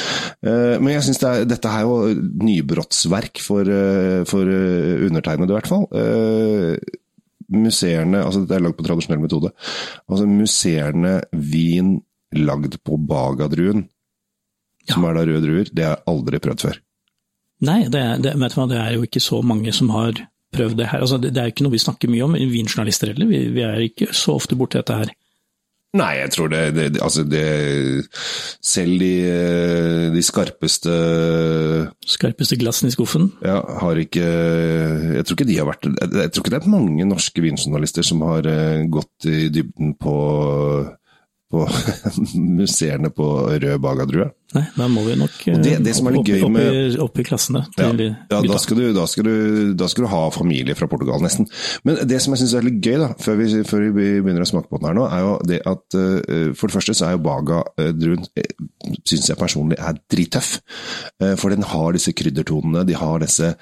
Eh, 0.45 0.77
Men 0.81 0.95
jeg 0.97 1.07
syns 1.09 1.23
dette 1.51 1.73
er 1.73 1.87
jo 1.87 2.13
nybrottsverk 2.49 3.43
for, 3.45 3.73
for 4.29 4.53
undertegnede, 5.09 5.53
i 5.53 5.59
hvert 5.59 5.71
fall. 5.71 5.87
Museerne, 7.53 8.23
altså 8.25 8.43
Dette 8.45 8.57
er 8.57 8.65
lagd 8.65 8.79
på 8.79 8.87
tradisjonell 8.87 9.21
metode. 9.23 9.53
Altså 10.09 10.29
Museerne 10.29 11.19
vin 11.33 11.99
lagd 12.33 12.79
på 12.87 12.97
bagadruen, 12.97 13.87
som 14.89 15.05
er 15.07 15.19
da 15.19 15.27
røde 15.29 15.45
druer, 15.45 15.69
det 15.71 15.85
har 15.85 15.99
jeg 15.99 16.07
aldri 16.15 16.41
prøvd 16.43 16.65
før. 16.65 16.81
Nei, 17.63 17.83
det 17.93 18.03
det, 18.25 18.35
vet 18.41 18.55
du 18.55 18.59
hva, 18.59 18.69
det 18.71 18.79
er 18.81 18.95
jo 18.97 19.07
ikke 19.07 19.23
så 19.23 19.43
mange 19.47 19.75
som 19.77 19.93
har 19.95 20.17
prøvd 20.53 20.79
det 20.79 20.91
her. 20.93 21.03
Altså, 21.05 21.19
det, 21.23 21.35
er 21.37 21.51
ikke 21.53 21.67
noe 21.67 21.75
vi 21.75 21.83
snakker 21.83 22.13
mye 22.13 22.29
om, 22.29 22.39
vinjournalister 22.39 23.13
heller. 23.13 23.29
Vi, 23.31 23.43
vi 23.55 23.67
er 23.67 23.85
ikke 23.89 24.13
så 24.17 24.37
ofte 24.39 24.59
borti 24.59 24.81
dette 24.81 25.03
her. 25.03 25.13
Nei, 25.93 26.13
jeg 26.23 26.31
tror 26.33 26.49
det, 26.49 26.61
det, 26.73 26.85
det 26.95 27.03
Altså, 27.05 27.23
det 27.29 27.43
Selv 28.65 29.03
de, 29.03 29.11
de 30.15 30.23
skarpeste 30.25 30.95
Skarpeste 32.15 32.57
glassene 32.57 32.89
i 32.89 32.95
skuffen. 32.95 33.29
ja, 33.45 33.59
har 33.83 34.01
ikke 34.01 34.25
Jeg 34.25 35.27
tror 35.27 35.37
ikke 35.37 35.49
de 35.51 35.59
har 35.59 35.69
vært 35.69 35.85
Jeg, 35.91 36.09
jeg 36.17 36.33
tror 36.33 36.47
ikke 36.47 36.55
det 36.55 36.63
er 36.63 36.73
mange 36.73 37.09
norske 37.11 37.45
vinjournalister 37.45 38.09
som 38.09 38.25
har 38.25 38.49
eh, 38.49 38.87
gått 38.89 39.29
i 39.29 39.51
dybden 39.53 39.93
på 40.01 40.17
på 41.53 41.67
museene 42.61 43.11
på 43.15 43.27
rød 43.53 43.81
bagadrue. 43.85 44.31
Nei, 44.53 44.67
da 44.77 44.85
må 44.93 45.01
vi 45.07 45.15
nok 45.17 45.37
eh, 45.49 45.57
det- 45.65 45.79
det 45.81 45.95
opp, 45.97 46.09
opp, 46.13 46.51
med- 46.53 46.75
i, 46.77 46.97
opp 47.01 47.19
i 47.19 47.25
klassene 47.25 47.63
til 47.73 48.03
ja 48.03 48.41
da, 48.45 48.59
skal 48.61 48.77
du, 48.77 48.83
da, 48.93 49.07
skal 49.09 49.25
du, 49.25 49.37
da 49.81 49.87
skal 49.89 50.05
du 50.05 50.11
ha 50.13 50.27
familie 50.35 50.75
fra 50.77 50.89
Portugal, 50.93 51.23
nesten. 51.25 51.47
Men 51.89 52.03
det 52.09 52.19
som 52.21 52.35
jeg 52.35 52.43
syns 52.43 52.53
er 52.59 52.67
litt 52.67 52.83
gøy, 52.85 52.99
da, 53.01 53.09
før 53.17 53.39
vi, 53.41 53.47
før 53.65 53.87
vi 53.97 54.09
begynner 54.21 54.45
å 54.45 54.49
smake 54.51 54.69
på 54.69 54.77
den 54.83 54.91
her 54.91 54.99
nå, 54.99 55.07
er 55.09 55.23
jo 55.25 55.33
det 55.49 55.61
at 55.65 55.97
eh, 55.97 56.51
for 56.53 56.69
det 56.69 56.77
første 56.77 56.97
så 56.99 57.07
er 57.09 57.17
jo 57.17 57.23
Baga-druen, 57.25 58.27
uh, 58.29 58.69
syns 59.09 59.31
jeg 59.31 59.41
personlig 59.41 59.79
er 59.81 59.97
drittøff. 60.13 60.51
Eh, 61.23 61.33
for 61.41 61.55
den 61.55 61.65
har 61.73 61.97
disse 61.97 62.13
kryddertonene, 62.13 62.85
de 62.89 62.99
har 63.01 63.25
disse 63.25 63.55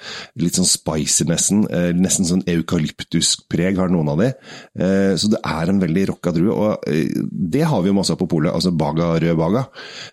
litt 0.43 0.59
sånn 0.59 0.67
spicy-nesten, 0.67 1.63
uh, 1.71 1.91
nesten 1.95 2.27
sånn 2.27 2.43
eukalyptuspreg 2.51 3.79
har 3.79 3.91
noen 3.95 4.11
av 4.11 4.19
de. 4.25 4.29
Eh, 4.75 5.15
så 5.15 5.31
det 5.31 5.39
er 5.47 5.71
en 5.71 5.79
veldig 5.81 6.05
rocka 6.11 6.35
drue, 6.35 6.51
og 6.51 6.91
eh, 6.91 7.15
det 7.31 7.63
har 7.71 7.80
vi 7.83 7.91
jo 7.91 7.97
masse 7.97 8.17
på 8.17 8.29
polet, 8.31 8.53
altså 8.53 8.71
Baga, 8.71 9.13
rød 9.21 9.37
Baga. 9.39 9.65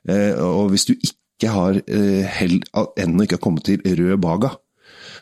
Eh, 0.09 0.39
og 0.45 0.73
hvis 0.73 0.89
du 0.89 0.95
ikke 0.95 1.53
har 1.55 1.81
eh, 1.87 2.25
hell, 2.39 2.59
ennå 2.99 3.27
ikke 3.27 3.39
har 3.39 3.45
kommet 3.45 3.69
til 3.69 3.85
rød 3.85 4.19
Baga, 4.23 4.57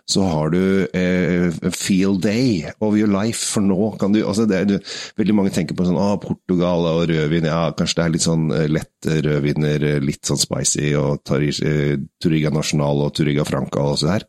så 0.06 0.22
har 0.22 0.52
du 0.54 0.86
eh, 0.94 1.50
field 1.74 2.22
day 2.22 2.62
of 2.78 2.94
your 2.94 3.10
life, 3.10 3.42
for 3.50 3.64
nå 3.64 3.88
kan 3.98 4.14
du 4.14 4.20
altså 4.22 4.46
er, 4.54 4.78
Veldig 5.18 5.34
mange 5.34 5.52
tenker 5.54 5.74
på 5.74 5.86
sånn 5.86 5.98
ah, 5.98 6.14
Portugal 6.22 6.86
og 6.92 7.08
rødvin, 7.10 7.48
ja 7.50 7.72
kanskje 7.76 7.98
det 7.98 8.04
er 8.04 8.14
litt 8.14 8.26
sånn 8.26 8.44
eh, 8.54 8.68
lett 8.70 9.08
rødviner, 9.26 9.86
litt 10.04 10.22
sånn 10.28 10.38
spicy, 10.38 10.92
og 11.00 11.26
eh, 11.34 11.96
Turiga 12.22 12.54
National 12.54 13.02
og 13.02 13.16
Turiga 13.18 13.46
Franca 13.48 13.82
og 13.82 13.98
så 13.98 14.12
der. 14.12 14.28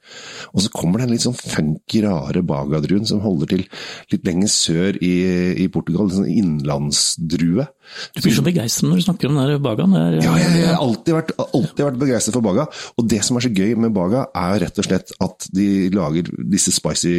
Og 0.55 0.65
så 0.65 0.73
kommer 0.73 1.01
det 1.01 1.07
en 1.07 1.13
litt 1.13 1.27
sånn 1.27 1.37
funky, 1.37 2.01
rare 2.07 2.41
bagadruen 2.41 3.05
som 3.09 3.21
holder 3.21 3.53
til 3.53 3.67
litt 4.13 4.25
lenger 4.25 4.53
sør 4.53 4.97
i, 4.97 5.15
i 5.61 5.69
Portugal, 5.73 6.09
en 6.09 6.23
sånn 6.23 6.33
innlandsdrue. 6.33 7.69
Du 8.15 8.21
blir 8.21 8.35
så 8.35 8.43
begeistret 8.45 8.87
når 8.89 8.99
du 8.99 9.05
snakker 9.05 9.29
om 9.31 9.37
den 9.39 9.47
der 9.51 9.61
bagaen. 9.63 9.93
Det 9.95 10.01
er, 10.01 10.17
Ja, 10.25 10.33
jeg, 10.41 10.51
jeg 10.61 10.67
har 10.69 10.81
alltid 10.83 11.15
vært, 11.17 11.31
vært 11.79 11.99
begeistret 12.01 12.35
for 12.37 12.45
Baga. 12.45 12.65
Og 12.99 13.07
det 13.09 13.21
som 13.25 13.39
er 13.39 13.45
så 13.47 13.51
gøy 13.55 13.73
med 13.79 13.93
Baga, 13.95 14.25
er 14.37 14.59
rett 14.65 14.81
og 14.81 14.87
slett 14.89 15.13
at 15.23 15.47
de 15.55 15.67
lager 15.95 16.29
disse 16.51 16.73
spicy 16.75 17.13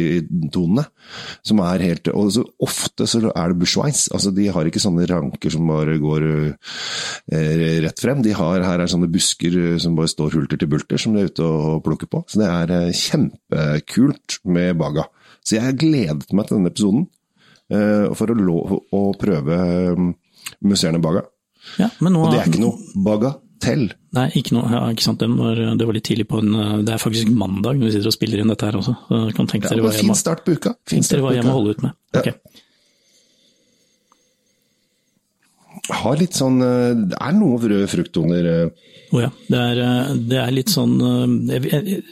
tonene. 0.53 0.85
Som 1.45 1.59
er 1.65 1.81
helt 1.87 2.07
Og 2.13 2.31
så 2.35 2.43
ofte 2.63 3.07
så 3.09 3.21
er 3.31 3.51
det 3.53 3.59
bushwines. 3.63 4.07
Altså, 4.13 4.31
de 4.35 4.47
har 4.53 4.69
ikke 4.69 4.81
sånne 4.83 5.07
ranker 5.09 5.51
som 5.53 5.67
bare 5.67 5.97
går 6.01 6.27
eh, 7.33 7.79
rett 7.85 7.99
frem. 8.01 8.21
De 8.25 8.33
har, 8.37 8.63
her 8.65 8.83
er 8.83 8.91
sånne 8.91 9.09
busker 9.11 9.57
eh, 9.73 9.77
som 9.81 9.97
bare 9.97 10.11
står 10.11 10.35
hulter 10.37 10.59
til 10.61 10.69
bulter, 10.71 11.01
som 11.01 11.15
de 11.15 11.23
er 11.25 11.31
ute 11.33 11.45
og 11.45 11.81
plukker 11.85 12.09
på. 12.11 12.23
Så 12.29 12.41
det 12.43 12.49
er 12.49 12.75
eh, 12.77 12.91
kjempekult 12.95 14.39
med 14.49 14.77
Baga. 14.79 15.07
Så 15.43 15.57
jeg 15.57 15.65
har 15.65 15.77
gledet 15.79 16.33
meg 16.35 16.47
til 16.49 16.59
denne 16.59 16.71
episoden. 16.73 17.07
eh, 17.71 18.07
for 18.17 18.31
å, 18.33 18.35
lo- 18.37 18.81
å 18.95 19.03
prøve 19.19 19.57
eh, 20.49 20.57
Museerne 20.71 21.01
Baga. 21.03 21.25
ja, 21.77 21.89
men 21.99 22.15
nå, 22.15 22.25
Og 22.25 22.33
det 22.33 22.41
er 22.41 22.51
ikke 22.51 22.63
noe 22.63 23.03
bagatell. 23.05 23.89
Nei, 24.15 24.27
ikke 24.39 24.55
noe. 24.55 24.69
Ja, 24.73 24.85
ikke 24.93 25.05
sant. 25.05 25.19
Det 25.21 25.29
var, 25.29 25.59
det 25.77 25.87
var 25.89 25.97
litt 25.97 26.07
tidlig 26.07 26.27
på 26.31 26.39
en 26.41 26.55
eh, 26.55 26.77
Det 26.87 26.95
er 26.95 27.03
faktisk 27.03 27.29
mandag 27.29 27.77
når 27.77 27.89
vi 27.89 27.93
sitter 27.97 28.11
og 28.11 28.17
spiller 28.17 28.41
inn 28.41 28.53
dette 28.53 28.69
her 28.69 28.79
også. 28.79 28.95
Så 29.09 29.21
kan 29.37 29.51
tenke 29.51 29.69
Ja, 29.69 29.75
dere 29.75 29.85
hva 29.89 29.93
fin 29.97 30.15
start 30.17 30.45
på 30.47 30.57
uka. 30.57 30.75
Fin 30.89 31.05
start 31.05 31.25
på 31.25 31.35
jeg 31.35 31.45
må 31.47 31.57
holde 31.59 31.77
ut 31.77 31.85
med. 31.85 31.97
Ja. 32.15 32.21
Ok. 32.23 32.29
Har 35.99 36.19
litt 36.19 36.35
sånn 36.37 36.61
eh, 36.61 36.93
Det 37.09 37.17
er 37.17 37.35
noen 37.37 37.69
røde 37.69 37.89
frukttoner. 37.89 38.49
Å 39.09 39.17
oh, 39.17 39.23
ja. 39.23 39.29
Det 39.49 39.59
er, 39.59 39.79
eh, 39.83 40.11
det 40.29 40.41
er 40.41 40.51
litt 40.53 40.73
sånn 40.73 40.97
eh, 41.01 41.55
jeg, 41.55 41.71
jeg, 41.73 42.03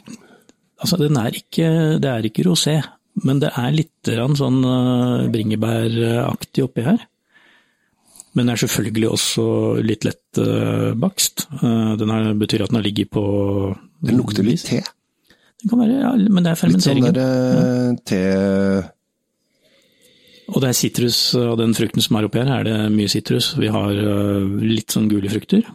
Altså, 0.78 0.98
den 1.00 1.18
er 1.18 1.34
ikke 1.34 1.68
Det 2.02 2.10
er 2.10 2.26
ikke 2.26 2.46
rosé, 2.46 2.78
men 3.26 3.40
det 3.42 3.50
er 3.58 3.74
litt 3.74 4.10
sånn 4.38 4.58
eh, 4.62 5.28
bringebæraktig 5.34 6.66
oppi 6.66 6.86
her. 6.86 7.06
Men 8.34 8.46
den 8.46 8.52
er 8.52 8.60
selvfølgelig 8.60 9.08
også 9.08 9.44
litt 9.84 10.04
lett 10.06 10.40
eh, 10.42 10.92
bakst. 10.98 11.46
Eh, 11.62 11.92
den 12.00 12.12
her 12.12 12.34
betyr 12.38 12.64
at 12.64 12.70
den 12.72 12.80
har 12.80 12.86
ligget 12.86 13.10
på 13.14 13.24
Den 14.04 14.20
lukter 14.20 14.46
litt 14.46 14.64
te. 14.68 14.82
Det 15.58 15.66
kan 15.70 15.80
være, 15.80 15.96
ja, 16.04 16.12
men 16.28 16.44
det 16.44 16.52
er 16.52 16.60
fermenteringen. 16.60 17.08
Litt 17.08 17.18
sånn 17.18 17.18
fermenteringen. 17.18 17.18
der 17.18 17.88
eh, 17.88 17.96
te 18.06 18.20
Og 20.52 20.58
det 20.62 20.68
er 20.70 20.78
sitrus 20.78 21.18
av 21.40 21.56
den 21.60 21.74
frukten 21.76 22.04
som 22.04 22.16
er 22.18 22.28
oppi 22.28 22.38
her, 22.42 22.52
er 22.60 22.64
det 22.68 22.78
mye 22.94 23.10
sitrus. 23.10 23.46
Vi 23.58 23.68
har 23.72 23.92
litt 24.62 24.90
sånn 24.94 25.10
gule 25.10 25.28
frukter. 25.32 25.66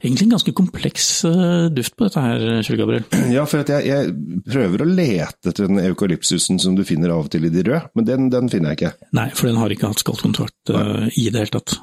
Egentlig 0.00 0.26
en 0.26 0.34
ganske 0.34 0.52
kompleks 0.56 1.06
uh, 1.28 1.66
duft 1.72 1.94
på 1.96 2.06
dette 2.06 2.22
her, 2.24 2.44
Kjell 2.64 2.78
Gabriel. 2.80 3.04
Ja, 3.34 3.44
for 3.48 3.60
jeg, 3.68 3.84
jeg, 3.88 4.14
prøver 4.48 4.84
å 4.84 4.88
lete 4.88 5.50
etter 5.50 5.68
den 5.68 5.80
eukalypsusen 5.82 6.60
som 6.62 6.76
du 6.78 6.84
finner 6.88 7.12
av 7.12 7.26
og 7.26 7.32
til 7.32 7.44
i 7.48 7.52
de 7.52 7.64
røde, 7.66 7.82
men 7.96 8.08
den, 8.08 8.30
den 8.32 8.48
finner 8.52 8.72
jeg 8.72 8.80
ikke. 8.80 9.08
Nei, 9.16 9.28
for 9.36 9.50
den 9.50 9.60
har 9.60 9.74
ikke 9.74 9.90
hatt 9.92 10.04
skallkontrakt 10.04 10.72
uh, 10.72 11.04
i 11.12 11.28
det 11.28 11.44
hele 11.44 11.54
tatt. 11.58 11.76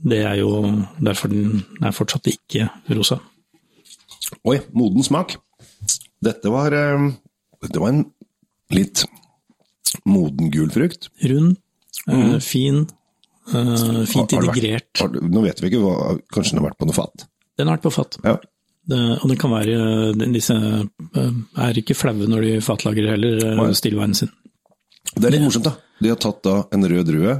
Det 0.00 0.22
er 0.24 0.38
jo 0.40 0.52
derfor 1.00 1.32
den 1.32 1.62
er 1.84 1.96
fortsatt 1.96 2.28
ikke 2.32 2.68
rosa. 2.96 3.20
Oi, 4.48 4.60
moden 4.76 5.04
smak. 5.04 5.36
Dette 6.24 6.52
var, 6.52 6.76
uh, 6.76 7.10
det 7.64 7.80
var 7.80 7.94
en 7.94 8.04
litt 8.76 9.06
moden 10.08 10.52
gul 10.52 10.70
frukt. 10.72 11.08
Rund, 11.24 11.56
mm. 12.06 12.40
fin, 12.44 12.84
Uh, 13.50 14.04
fint 14.06 14.32
integrert. 14.36 14.88
Vært, 14.94 15.02
har, 15.02 15.28
nå 15.34 15.42
vet 15.44 15.60
vi 15.62 15.70
ikke 15.70 15.82
hva 15.82 16.14
Kanskje 16.30 16.54
den 16.54 16.62
har 16.62 16.68
vært 16.70 16.80
på 16.80 16.88
noe 16.88 16.96
fat? 16.96 17.26
Den 17.58 17.68
har 17.68 17.78
vært 17.78 17.86
på 17.88 17.94
fat. 17.94 18.18
Ja. 18.24 18.36
Det, 18.90 18.98
og 19.20 19.26
den 19.28 19.38
kan 19.38 19.52
være 19.52 20.30
Disse 20.32 20.56
uh, 20.56 21.20
er 21.66 21.80
ikke 21.82 21.96
flaue 21.98 22.28
når 22.30 22.46
de 22.46 22.52
fatlagrer 22.64 23.14
heller, 23.14 23.44
uh, 23.58 23.70
stillveien 23.76 24.16
sin. 24.16 24.32
Det 25.10 25.26
er 25.26 25.36
litt 25.36 25.44
morsomt, 25.44 25.66
da. 25.66 25.76
De 26.00 26.12
har 26.12 26.20
tatt 26.22 26.42
da 26.46 26.56
en 26.72 26.86
rød 26.92 27.08
drue 27.10 27.36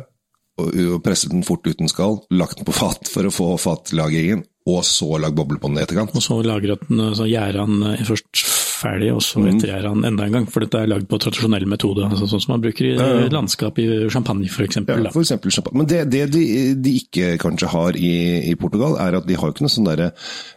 og, 0.61 0.71
og 0.97 1.03
presset 1.05 1.33
den 1.33 1.47
fort 1.47 1.65
uten 1.69 1.89
skall, 1.89 2.19
lagt 2.35 2.59
den 2.59 2.69
på 2.69 2.75
fat 2.77 3.09
for 3.09 3.29
å 3.29 3.33
få 3.33 3.53
fatlagringen, 3.63 4.43
og 4.69 4.83
så 4.85 5.17
lagd 5.23 5.39
boble 5.39 5.61
på 5.63 5.71
den 5.71 5.79
i 5.79 5.85
etterkant. 5.87 6.13
Og 6.19 6.25
så 6.25 6.41
lagret 6.45 6.83
den, 6.91 7.01
så 7.17 7.29
gjæra 7.31 7.65
den 7.71 8.05
først 8.09 8.43
ferdig, 8.81 9.11
og 9.15 9.23
så 9.25 9.43
ettergjærer 9.45 9.89
han 9.91 10.07
enda 10.09 10.27
en 10.27 10.37
gang. 10.39 10.49
For 10.51 10.65
dette 10.65 10.81
er 10.81 10.91
lagd 10.91 11.09
på 11.11 11.21
tradisjonell 11.23 11.67
metode, 11.71 12.09
altså 12.09 12.29
sånn 12.31 12.43
som 12.45 12.55
man 12.57 12.65
bruker 12.65 12.89
i 12.89 12.95
ja, 12.97 13.09
ja. 13.23 13.29
landskap 13.35 13.79
i 13.83 13.87
champagne 14.13 14.49
f.eks. 14.51 14.81
Ja, 14.81 14.99
for 15.13 15.23
eksempel 15.23 15.55
champagne. 15.55 15.83
Men 15.83 15.91
det, 15.91 16.03
det 16.13 16.27
de, 16.35 16.45
de, 16.81 16.97
ikke 17.03 17.35
kanskje 17.43 17.71
har 17.73 17.99
i, 17.99 18.13
i, 18.51 18.57
Portugal, 18.61 18.99
er 19.03 19.21
at 19.21 19.29
de 19.29 19.39
har 19.39 19.53
ikke 19.53 19.67
noe 19.67 19.73
sånn 19.73 19.89
der 19.91 20.11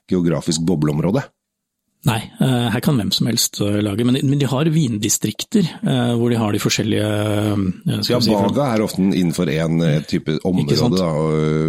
geografisk 0.10 0.66
bobleområde. 0.68 1.26
Nei, 2.04 2.20
eh, 2.44 2.66
her 2.74 2.82
kan 2.84 2.98
hvem 3.00 3.14
som 3.16 3.30
helst 3.30 3.62
eh, 3.64 3.78
lage, 3.80 4.04
men 4.04 4.18
de 4.20 4.48
har 4.52 4.68
vindistrikter 4.76 5.64
eh, 5.64 6.12
hvor 6.20 6.34
de 6.34 6.40
har 6.40 6.52
de 6.52 6.60
forskjellige 6.60 7.12
Ja, 7.88 8.20
si, 8.20 8.34
Baga 8.34 8.66
er 8.74 8.84
ofte 8.84 9.00
innenfor 9.06 9.48
én 9.48 9.80
type 10.10 10.36
område, 10.44 10.90
da, 10.98 11.08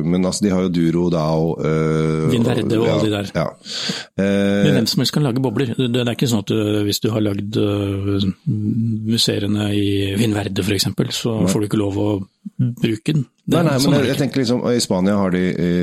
men 0.02 0.26
altså, 0.26 0.46
de 0.46 0.50
har 0.50 0.66
jo 0.66 0.72
Duro, 0.74 1.04
Dao 1.14 1.54
øh, 1.62 2.32
Vinverde 2.32 2.80
og 2.80 2.86
ja, 2.88 2.96
alle 2.96 3.06
de 3.06 3.12
der. 3.14 3.30
Ja. 3.34 3.46
Men 4.18 4.80
hvem 4.80 4.90
som 4.90 5.04
helst 5.04 5.14
kan 5.14 5.26
lage 5.26 5.42
bobler. 5.44 5.70
Det 5.78 6.02
er 6.02 6.14
ikke 6.16 6.30
sånn 6.30 6.42
at 6.42 6.50
hvis 6.88 7.02
du 7.04 7.12
har 7.14 7.22
lagd 7.22 7.58
museene 9.14 9.70
i 9.76 9.86
Vinverde 10.18 10.66
f.eks., 10.66 10.90
så 11.14 11.36
får 11.46 11.62
du 11.62 11.68
ikke 11.68 11.82
lov 11.84 12.00
å 12.00 12.10
bruke 12.58 13.14
den. 13.14 13.26
Nei, 13.44 13.60
nei, 13.60 13.74
men 13.76 13.98
jeg, 13.98 14.06
jeg, 14.08 14.18
tenker 14.22 14.40
liksom, 14.40 14.62
I 14.72 14.80
Spania 14.80 15.18
har 15.20 15.34
de, 15.34 15.42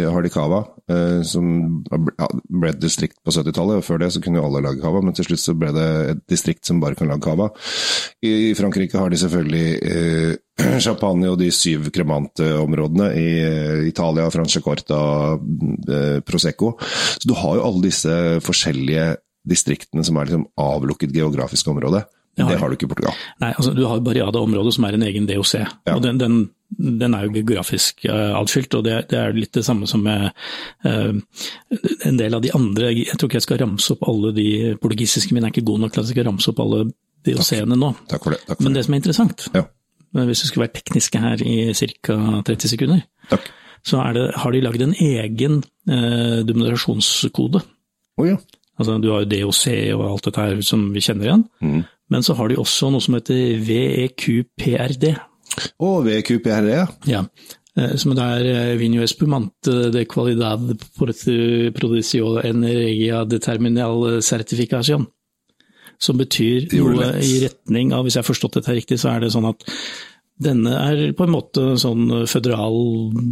har 0.10 0.26
de 0.26 0.32
cava, 0.34 0.64
eh, 0.81 0.81
som 1.28 1.46
ble 1.88 2.72
et 2.72 2.82
distrikt 2.82 3.18
på 3.24 3.34
70-tallet. 3.34 3.80
og 3.80 3.86
Før 3.86 4.02
det 4.04 4.12
så 4.16 4.22
kunne 4.24 4.42
jo 4.42 4.46
alle 4.48 4.64
lage 4.66 4.82
cava, 4.84 5.02
men 5.04 5.16
til 5.18 5.28
slutt 5.30 5.44
så 5.44 5.56
ble 5.58 5.72
det 5.76 5.88
et 6.12 6.24
distrikt 6.32 6.68
som 6.68 6.82
bare 6.84 6.98
kan 7.00 7.12
lage 7.12 7.24
cava. 7.26 7.50
I 8.26 8.54
Frankrike 8.58 9.00
har 9.00 9.12
de 9.12 9.20
selvfølgelig 9.22 9.68
eh, 9.82 10.36
champagne 10.86 11.32
og 11.32 11.40
de 11.42 11.50
syv 11.56 11.90
kremante 11.94 12.48
områdene. 12.60 13.12
I 13.18 13.28
eh, 13.42 13.84
Italia 13.90 14.30
Franciacorta, 14.34 15.02
eh, 15.38 16.22
Prosecco. 16.26 16.76
Så 17.18 17.28
du 17.28 17.36
har 17.38 17.58
jo 17.58 17.68
alle 17.68 17.86
disse 17.88 18.16
forskjellige 18.46 19.12
distriktene 19.48 20.06
som 20.06 20.18
er 20.18 20.30
liksom 20.30 20.50
avlukket 20.62 21.14
geografisk 21.16 21.72
område. 21.72 22.04
Det 22.38 22.46
har, 22.46 22.54
det 22.54 22.62
har 22.62 22.72
du 22.72 22.78
ikke 22.78 22.88
i 22.88 22.92
Portugal. 22.94 23.16
Nei, 23.44 23.52
altså 23.52 23.74
du 23.76 23.84
har 23.90 24.04
Barriada-området 24.06 24.72
som 24.78 24.86
er 24.88 24.96
en 24.96 25.04
egen 25.04 25.28
DOC. 25.28 25.56
Ja. 25.60 25.96
og 25.96 26.04
den, 26.06 26.20
den, 26.22 26.38
den, 26.78 27.14
er 27.14 27.26
jo 27.26 27.34
geografisk 27.36 28.06
uh, 28.08 28.38
atskilt, 28.40 28.74
og 28.78 28.86
det, 28.88 28.96
det, 29.12 29.20
er 29.20 29.36
litt 29.36 29.54
det 29.58 29.64
samme 29.68 29.90
som 29.90 30.04
med 30.06 30.30
uh, 30.88 31.14
en 32.08 32.20
del 32.20 32.38
av 32.38 32.44
de 32.44 32.54
andre. 32.56 32.94
Jeg 32.96 33.18
tror 33.18 33.30
ikke 33.30 33.42
jeg 33.42 33.48
skal 33.48 33.62
ramse 33.64 33.94
opp 33.96 34.06
alle 34.10 34.34
de 34.38 34.50
portugisiske 34.82 35.36
mine, 35.36 35.50
er 35.50 35.56
ikke 35.56 35.68
god 35.68 35.84
nok 35.86 35.94
til 35.94 36.04
at 36.04 36.10
jeg 36.10 36.16
skal 36.16 36.30
ramse 36.30 36.52
opp 36.52 36.62
alle 36.64 36.86
DOC-ene 37.28 37.78
nå. 37.78 37.92
Takk 38.12 38.28
for 38.28 38.36
det. 38.36 38.42
Takk 38.48 38.62
for 38.62 38.68
Men 38.68 38.78
det 38.78 38.86
som 38.88 38.96
er 38.96 39.04
interessant, 39.04 39.48
ja. 39.58 39.66
hvis 40.22 40.46
vi 40.46 40.52
skulle 40.52 40.68
være 40.68 40.78
tekniske 40.80 41.26
her 41.26 41.44
i 41.46 41.58
ca. 41.78 42.18
30 42.48 42.74
sekunder, 42.74 43.04
Takk. 43.30 43.52
så 43.86 44.02
det, 44.18 44.26
har 44.42 44.56
de 44.56 44.66
lagd 44.66 44.88
en 44.88 44.98
egen 44.98 45.62
uh, 45.92 46.42
dominasjonskode. 46.48 47.64
Oh, 48.18 48.28
ja. 48.28 48.40
Altså, 48.82 48.98
du 48.98 49.12
har 49.12 49.26
jo 49.26 49.30
DOC 49.30 49.66
og 49.94 50.06
alt 50.08 50.30
dette 50.30 50.46
her 50.46 50.62
som 50.66 50.88
vi 50.96 51.04
kjenner 51.04 51.28
igjen. 51.28 51.44
Mm. 51.62 51.82
Men 52.12 52.26
så 52.26 52.34
har 52.36 52.50
de 52.50 52.58
også 52.60 52.90
noe 52.92 53.04
som 53.04 53.16
heter 53.16 53.60
VEQPRD. 53.68 55.12
Å, 55.52 55.88
oh, 55.88 55.98
VEQPRD, 56.06 56.70
ja. 56.72 56.86
ja. 57.10 57.24
Eh, 57.80 57.96
som 58.00 58.14
det 58.16 58.28
er 58.36 58.50
eh, 58.52 58.76
Vinho 58.80 59.04
Espumante 59.04 59.90
de 59.94 60.04
Qualidad 60.10 60.74
Producio 61.76 62.38
en 62.44 62.64
Regia 62.68 63.24
Determinal 63.26 64.22
Certificación. 64.24 65.08
Som 66.02 66.18
betyr 66.18 66.72
noe 66.74 67.12
i 67.22 67.36
retning 67.44 67.92
av, 67.94 68.08
hvis 68.08 68.16
jeg 68.18 68.24
har 68.24 68.32
forstått 68.32 68.58
dette 68.58 68.74
riktig, 68.74 68.98
så 68.98 69.12
er 69.12 69.22
det 69.22 69.36
sånn 69.36 69.52
at 69.52 69.68
denne 70.42 70.74
er 70.78 71.02
på 71.18 71.26
en 71.26 71.34
måte 71.34 71.64
sånn 71.80 72.26
føderal 72.30 72.78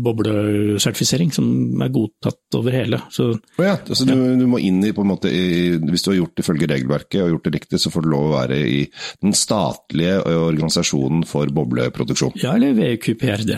boblesertifisering 0.05 1.33
som 1.35 1.81
er 1.83 1.91
godtatt 1.93 2.57
over 2.59 2.75
hele. 2.75 3.01
Så, 3.13 3.31
oh 3.33 3.65
ja, 3.65 3.75
altså 3.77 4.07
ja. 4.07 4.15
Du, 4.15 4.43
du, 4.43 4.45
må 4.51 4.61
inn 4.63 4.81
i, 4.85 4.93
på 4.95 5.05
en 5.05 5.11
måte, 5.11 5.31
i, 5.33 5.75
hvis 5.89 6.05
du 6.05 6.11
har 6.13 6.19
gjort 6.21 6.37
det 6.37 6.45
ifølge 6.45 6.71
regelverket 6.71 7.23
og 7.23 7.35
gjort 7.35 7.49
det 7.49 7.55
riktig, 7.57 7.81
så 7.81 7.93
får 7.93 8.05
du 8.05 8.11
lov 8.13 8.29
å 8.29 8.33
være 8.37 8.61
i 8.61 8.81
den 9.23 9.35
statlige 9.37 10.19
organisasjonen 10.23 11.25
for 11.29 11.51
bobleproduksjon. 11.55 12.37
Ja, 12.41 12.55
eller 12.55 12.77
VQPRD. 12.77 13.55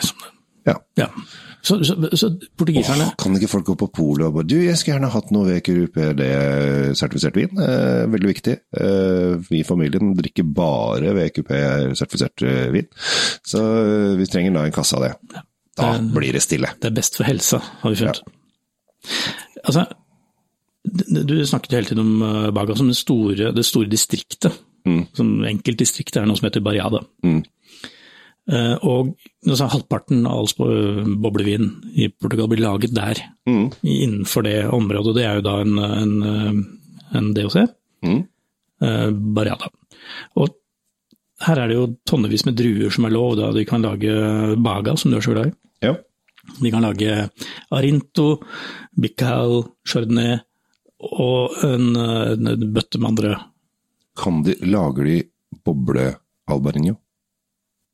Ja. 0.67 0.77
ja. 1.00 1.10
Så, 1.62 1.77
så, 1.86 1.94
så 2.18 2.30
portugiserne 2.58 3.06
Åh, 3.06 3.13
Kan 3.22 3.36
ikke 3.38 3.50
folk 3.51 3.68
gå 3.70 3.75
på 3.77 3.88
polet 3.94 4.25
og 4.25 4.34
bare 4.39 4.50
Du, 4.50 4.56
jeg 4.58 4.77
skulle 4.80 4.96
gjerne 4.96 5.12
hatt 5.13 5.30
noe 5.34 5.46
VQP-sertifisert 5.46 7.38
vin. 7.38 7.62
Eh, 7.62 8.08
veldig 8.10 8.32
viktig. 8.32 8.56
Eh, 8.82 9.36
vi 9.46 9.62
i 9.62 9.68
familien 9.68 10.15
drikker 10.18 10.48
bare 10.58 11.13
VQP-sertifisert 11.18 12.46
eh, 12.50 12.68
vin. 12.74 12.89
Så 13.46 13.62
eh, 13.62 14.12
vi 14.18 14.30
trenger 14.30 14.58
da 14.58 14.65
en 14.65 14.75
kasse 14.75 14.98
av 14.98 15.06
det. 15.06 15.13
Da 15.77 15.94
det, 16.00 16.10
blir 16.15 16.34
det 16.36 16.44
stille. 16.44 16.74
Det 16.82 16.89
er 16.89 16.98
best 16.98 17.20
for 17.20 17.30
helsa, 17.30 17.62
har 17.84 17.94
vi 17.94 18.01
funnet. 18.01 18.24
Ja. 18.25 19.38
Altså, 19.62 19.86
du 20.82 21.36
snakket 21.46 21.77
hele 21.77 21.91
tiden 21.91 22.03
om 22.03 22.53
Baga 22.58 22.75
som 22.77 22.89
det 22.89 22.98
store, 22.98 23.53
det 23.53 23.65
store 23.68 23.89
distriktet. 23.91 24.58
Mm. 24.88 25.03
Som 25.13 25.44
enkeltdistriktet 25.46 26.24
er 26.24 26.30
noe 26.30 26.39
som 26.39 26.50
heter 26.50 26.63
Barriada. 26.65 27.03
Mm. 27.25 27.44
Eh, 28.51 28.74
og 28.84 29.13
halvparten 29.48 30.25
av 30.27 30.41
all 30.41 31.15
boblevin 31.24 31.70
i 31.96 32.10
Portugal 32.12 32.50
blir 32.51 32.63
laget 32.65 32.96
der, 32.96 33.22
mm. 33.48 33.67
innenfor 33.88 34.43
det 34.43 34.58
området. 34.67 35.15
Det 35.15 35.27
er 35.27 35.39
jo 35.39 35.46
da 35.46 35.53
en, 35.63 35.77
en, 35.86 36.15
eh, 36.27 37.17
en 37.20 37.29
DOC, 37.36 37.55
mm. 38.03 38.20
uh, 38.84 39.10
Barriada. 39.36 39.72
Og 40.39 40.58
her 41.46 41.62
er 41.62 41.72
det 41.72 41.77
jo 41.77 41.88
tonnevis 42.08 42.46
med 42.48 42.58
druer 42.60 42.93
som 42.93 43.08
er 43.08 43.15
lov. 43.15 43.36
Da. 43.39 43.51
De 43.55 43.65
kan 43.67 43.84
lage 43.84 44.13
baga, 44.62 44.96
som 45.00 45.12
du 45.12 45.17
er 45.17 45.25
så 45.25 45.36
glad 45.36 45.51
i. 45.51 45.55
Ja. 45.88 45.96
De 46.60 46.72
kan 46.74 46.86
lage 46.86 47.17
arinto, 47.74 48.27
bical, 48.98 49.62
chardonnay 49.88 50.39
og 51.01 51.55
en, 51.65 51.96
en 51.98 52.67
bøtte 52.74 53.00
med 53.01 53.13
andre. 53.13 53.38
Kan 54.17 54.43
de, 54.46 54.58
lager 54.67 55.08
de 55.08 55.17
boble 55.65 56.12
albarinho? 56.51 57.00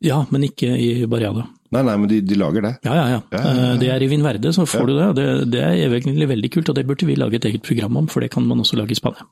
Ja, 0.05 0.21
men 0.29 0.45
ikke 0.45 0.75
i 0.77 1.05
Barriada. 1.09 1.47
Nei, 1.73 1.81
nei, 1.83 1.95
men 1.99 2.09
de, 2.11 2.21
de 2.23 2.37
lager 2.39 2.63
det? 2.63 2.73
Ja, 2.85 2.93
ja, 2.95 3.05
ja. 3.15 3.19
ja, 3.33 3.41
ja, 3.41 3.65
ja. 3.71 3.73
Det 3.81 3.89
er 3.91 4.03
i 4.05 4.09
Vinverde, 4.11 4.53
så 4.55 4.63
får 4.69 4.87
du 4.87 4.93
det. 4.95 5.07
det. 5.17 5.27
Det 5.55 5.63
er 5.65 5.97
egentlig 5.97 6.29
veldig 6.29 6.51
kult, 6.53 6.69
og 6.71 6.77
det 6.77 6.85
burde 6.87 7.09
vi 7.09 7.17
lage 7.19 7.39
et 7.39 7.47
eget 7.49 7.65
program 7.65 7.97
om, 8.03 8.07
for 8.11 8.23
det 8.23 8.31
kan 8.33 8.45
man 8.47 8.61
også 8.63 8.79
lage 8.79 8.95
i 8.95 8.99
Spania. 8.99 9.25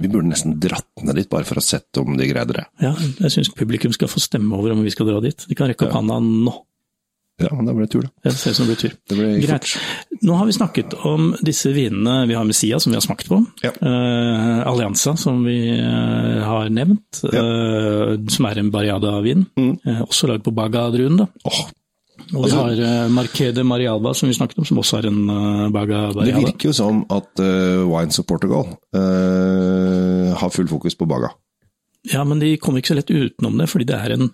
Vi 0.00 0.08
burde 0.08 0.30
nesten 0.30 0.54
dratt 0.60 1.02
ned 1.04 1.18
dit, 1.20 1.28
bare 1.32 1.48
for 1.48 1.60
å 1.60 1.64
sette 1.64 2.00
om 2.00 2.14
de 2.16 2.28
greide 2.30 2.56
det. 2.56 2.66
Ja, 2.84 2.92
jeg 3.24 3.34
syns 3.34 3.50
publikum 3.56 3.92
skal 3.96 4.10
få 4.12 4.22
stemme 4.22 4.56
over 4.56 4.76
om 4.76 4.84
vi 4.84 4.92
skal 4.94 5.08
dra 5.10 5.18
dit. 5.24 5.48
De 5.48 5.56
kan 5.58 5.68
rekke 5.70 5.88
opp 5.88 5.96
hånda 5.98 6.20
nå. 6.22 6.54
Ja, 7.42 7.56
men 7.56 7.66
da 7.68 7.74
blir 7.74 7.86
det 7.86 7.92
tur, 7.92 8.06
da. 8.06 8.10
Ja, 8.22 8.30
det 8.30 8.38
ser 8.38 8.54
ut 8.54 8.56
som 8.58 8.66
det 8.68 8.74
blir 8.74 8.80
tur. 8.82 8.94
Det 9.08 9.16
blir 9.18 9.40
Greit. 9.42 9.72
Nå 10.22 10.36
har 10.38 10.46
vi 10.46 10.54
snakket 10.56 10.94
om 11.08 11.32
disse 11.42 11.72
vinene. 11.74 12.26
Vi 12.30 12.36
har 12.38 12.46
Messia, 12.46 12.78
som 12.80 12.92
vi 12.92 12.96
har 12.96 13.04
smakt 13.04 13.28
på. 13.30 13.40
Ja. 13.64 13.72
Uh, 13.82 14.62
Allianza, 14.70 15.16
som 15.18 15.44
vi 15.44 15.58
uh, 15.74 16.42
har 16.46 16.70
nevnt. 16.70 17.22
Ja. 17.26 17.42
Uh, 17.42 18.16
som 18.30 18.48
er 18.50 18.62
en 18.62 18.72
Barriada-vin. 18.74 19.46
Mm. 19.58 19.76
også 20.06 20.30
lagd 20.30 20.44
på 20.46 20.54
Baga-druen, 20.54 21.18
da. 21.22 21.28
Oh. 21.48 21.62
Og 22.32 22.46
vi 22.46 22.52
har 22.54 22.82
uh, 22.82 23.12
Marquede 23.12 23.64
Marialba, 23.66 24.14
som 24.14 24.30
vi 24.30 24.36
snakket 24.38 24.62
om, 24.62 24.68
som 24.68 24.78
også 24.82 25.00
er 25.00 25.10
en 25.10 25.22
Baga 25.74 26.04
Barriada. 26.14 26.28
Det 26.28 26.44
virker 26.52 26.70
jo 26.70 26.76
som 26.76 27.02
at 27.10 27.42
Wines 27.88 28.22
of 28.22 28.28
Portugal 28.30 28.70
har 30.42 30.54
full 30.54 30.70
fokus 30.70 30.94
på 30.98 31.08
Baga. 31.10 31.32
Ja, 32.10 32.24
men 32.26 32.40
de 32.42 32.56
kommer 32.58 32.82
ikke 32.82 32.94
så 32.94 32.98
lett 32.98 33.10
utenom 33.10 33.58
det, 33.60 33.68
fordi 33.70 33.86
det 33.86 33.98
er 33.98 34.14
en 34.16 34.30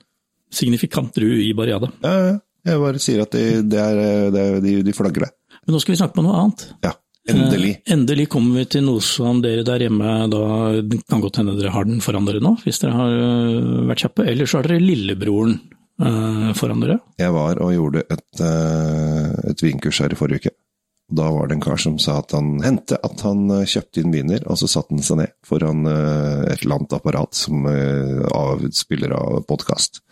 signifikant 0.49 1.13
drue 1.17 1.43
i 1.45 1.51
Barriada. 1.57 1.91
Ja, 2.01 2.13
ja. 2.25 2.37
Jeg 2.69 2.81
bare 2.85 3.03
sier 3.03 3.25
at 3.25 3.35
de, 3.35 3.45
det 3.65 3.83
er, 3.83 4.01
det 4.35 4.43
er, 4.45 4.59
de, 4.65 4.75
de 4.87 4.97
flagger 4.97 5.27
det. 5.27 5.31
Men 5.65 5.77
nå 5.77 5.83
skal 5.83 5.95
vi 5.95 6.01
snakke 6.01 6.21
om 6.21 6.29
noe 6.29 6.43
annet. 6.43 6.65
Ja, 6.85 6.93
endelig. 7.29 7.73
Eh, 7.77 7.95
endelig 7.97 8.29
kommer 8.33 8.61
vi 8.61 8.69
til 8.77 8.87
noe 8.87 9.03
som 9.05 9.43
dere 9.45 9.65
der 9.67 9.85
hjemme 9.85 10.15
da 10.33 10.45
Det 10.81 11.03
kan 11.09 11.25
godt 11.25 11.41
hende 11.41 11.57
dere 11.59 11.75
har 11.75 11.89
den 11.89 12.01
foran 12.05 12.29
dere 12.29 12.41
nå, 12.45 12.55
hvis 12.65 12.81
dere 12.85 12.97
har 12.97 13.19
uh, 13.19 13.83
vært 13.91 14.05
kjappe. 14.05 14.29
Eller 14.33 14.49
så 14.49 14.61
har 14.61 14.71
dere 14.71 14.85
lillebroren 14.85 15.59
eh, 16.01 16.49
foran 16.59 16.85
dere. 16.85 17.01
Jeg 17.21 17.35
var 17.37 17.61
og 17.65 17.75
gjorde 17.75 18.07
et, 18.07 18.27
uh, 18.41 19.51
et 19.53 19.65
vinkurs 19.67 20.01
her 20.05 20.15
i 20.15 20.21
forrige 20.21 20.45
uke. 20.45 20.57
Og 21.09 21.17
Da 21.17 21.29
var 21.33 21.49
det 21.49 21.57
en 21.57 21.65
kar 21.65 21.81
som 21.81 21.99
sa 22.03 22.19
at 22.21 22.33
han 22.37 22.59
hendte 22.65 22.99
at 23.05 23.23
han 23.25 23.47
eh, 23.55 23.65
kjøpte 23.69 24.03
inn 24.03 24.13
viner, 24.13 24.43
og 24.47 24.59
så 24.61 24.69
satte 24.69 24.93
han 24.97 25.05
seg 25.05 25.21
ned 25.23 25.35
foran 25.49 25.87
eh, 25.89 26.47
et 26.53 26.65
eller 26.65 26.79
annet 26.81 26.97
apparat 26.99 27.35
som 27.39 27.65
avspiller 27.69 28.33
av, 28.39 28.65
spiller 28.77 29.15
podkast. 29.49 30.03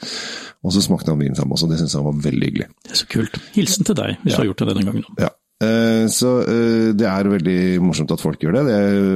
Og 0.65 0.73
så 0.75 0.83
smakte 0.85 1.13
han 1.13 1.21
vinen 1.21 1.37
sammen 1.39 1.57
også, 1.57 1.69
det 1.71 1.81
syntes 1.81 1.97
han 1.99 2.07
var 2.09 2.23
veldig 2.29 2.49
hyggelig. 2.51 2.69
Det 2.87 2.95
er 2.95 3.03
så 3.03 3.11
kult. 3.13 3.41
Hilsen 3.57 3.89
til 3.89 3.99
deg, 3.99 4.17
hvis 4.23 4.37
du 4.37 4.41
har 4.43 4.49
gjort 4.51 4.65
det 4.65 4.71
denne 4.73 4.87
gangen. 4.91 5.11
Ja. 5.21 5.33
Eh, 5.65 6.05
Så 6.13 6.31
eh, 6.45 6.93
det 6.97 7.07
er 7.09 7.31
veldig 7.33 7.59
morsomt 7.81 8.13
at 8.13 8.21
folk 8.21 8.43
gjør 8.45 8.59
det. 8.59 8.65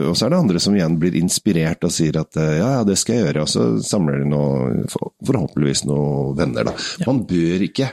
og 0.08 0.14
så 0.16 0.26
er 0.26 0.32
det 0.32 0.38
andre 0.40 0.60
som 0.62 0.76
igjen 0.76 0.98
blir 1.00 1.16
inspirert 1.20 1.84
og 1.84 1.92
sier 1.92 2.16
at 2.20 2.36
eh, 2.40 2.54
ja, 2.60 2.70
ja, 2.78 2.84
det 2.88 2.96
skal 3.00 3.18
jeg 3.18 3.26
gjøre. 3.28 3.44
Og 3.44 3.52
så 3.52 3.66
samler 3.84 4.22
de 4.22 4.30
noe, 4.30 4.84
forhåpentligvis 5.26 5.84
noen 5.88 6.36
venner, 6.38 6.70
da. 6.70 6.76
Man 7.08 7.24
bør 7.28 7.66
ikke 7.68 7.90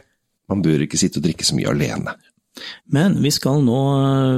man 0.48 0.62
bør 0.63 0.79
ikke 0.86 0.96
sitte 0.96 1.20
og 1.20 1.25
drikke 1.25 1.44
så 1.44 1.58
mye 1.58 1.67
alene. 1.74 2.13
Men 2.94 3.16
vi 3.24 3.32
skal 3.34 3.62
nå 3.66 3.78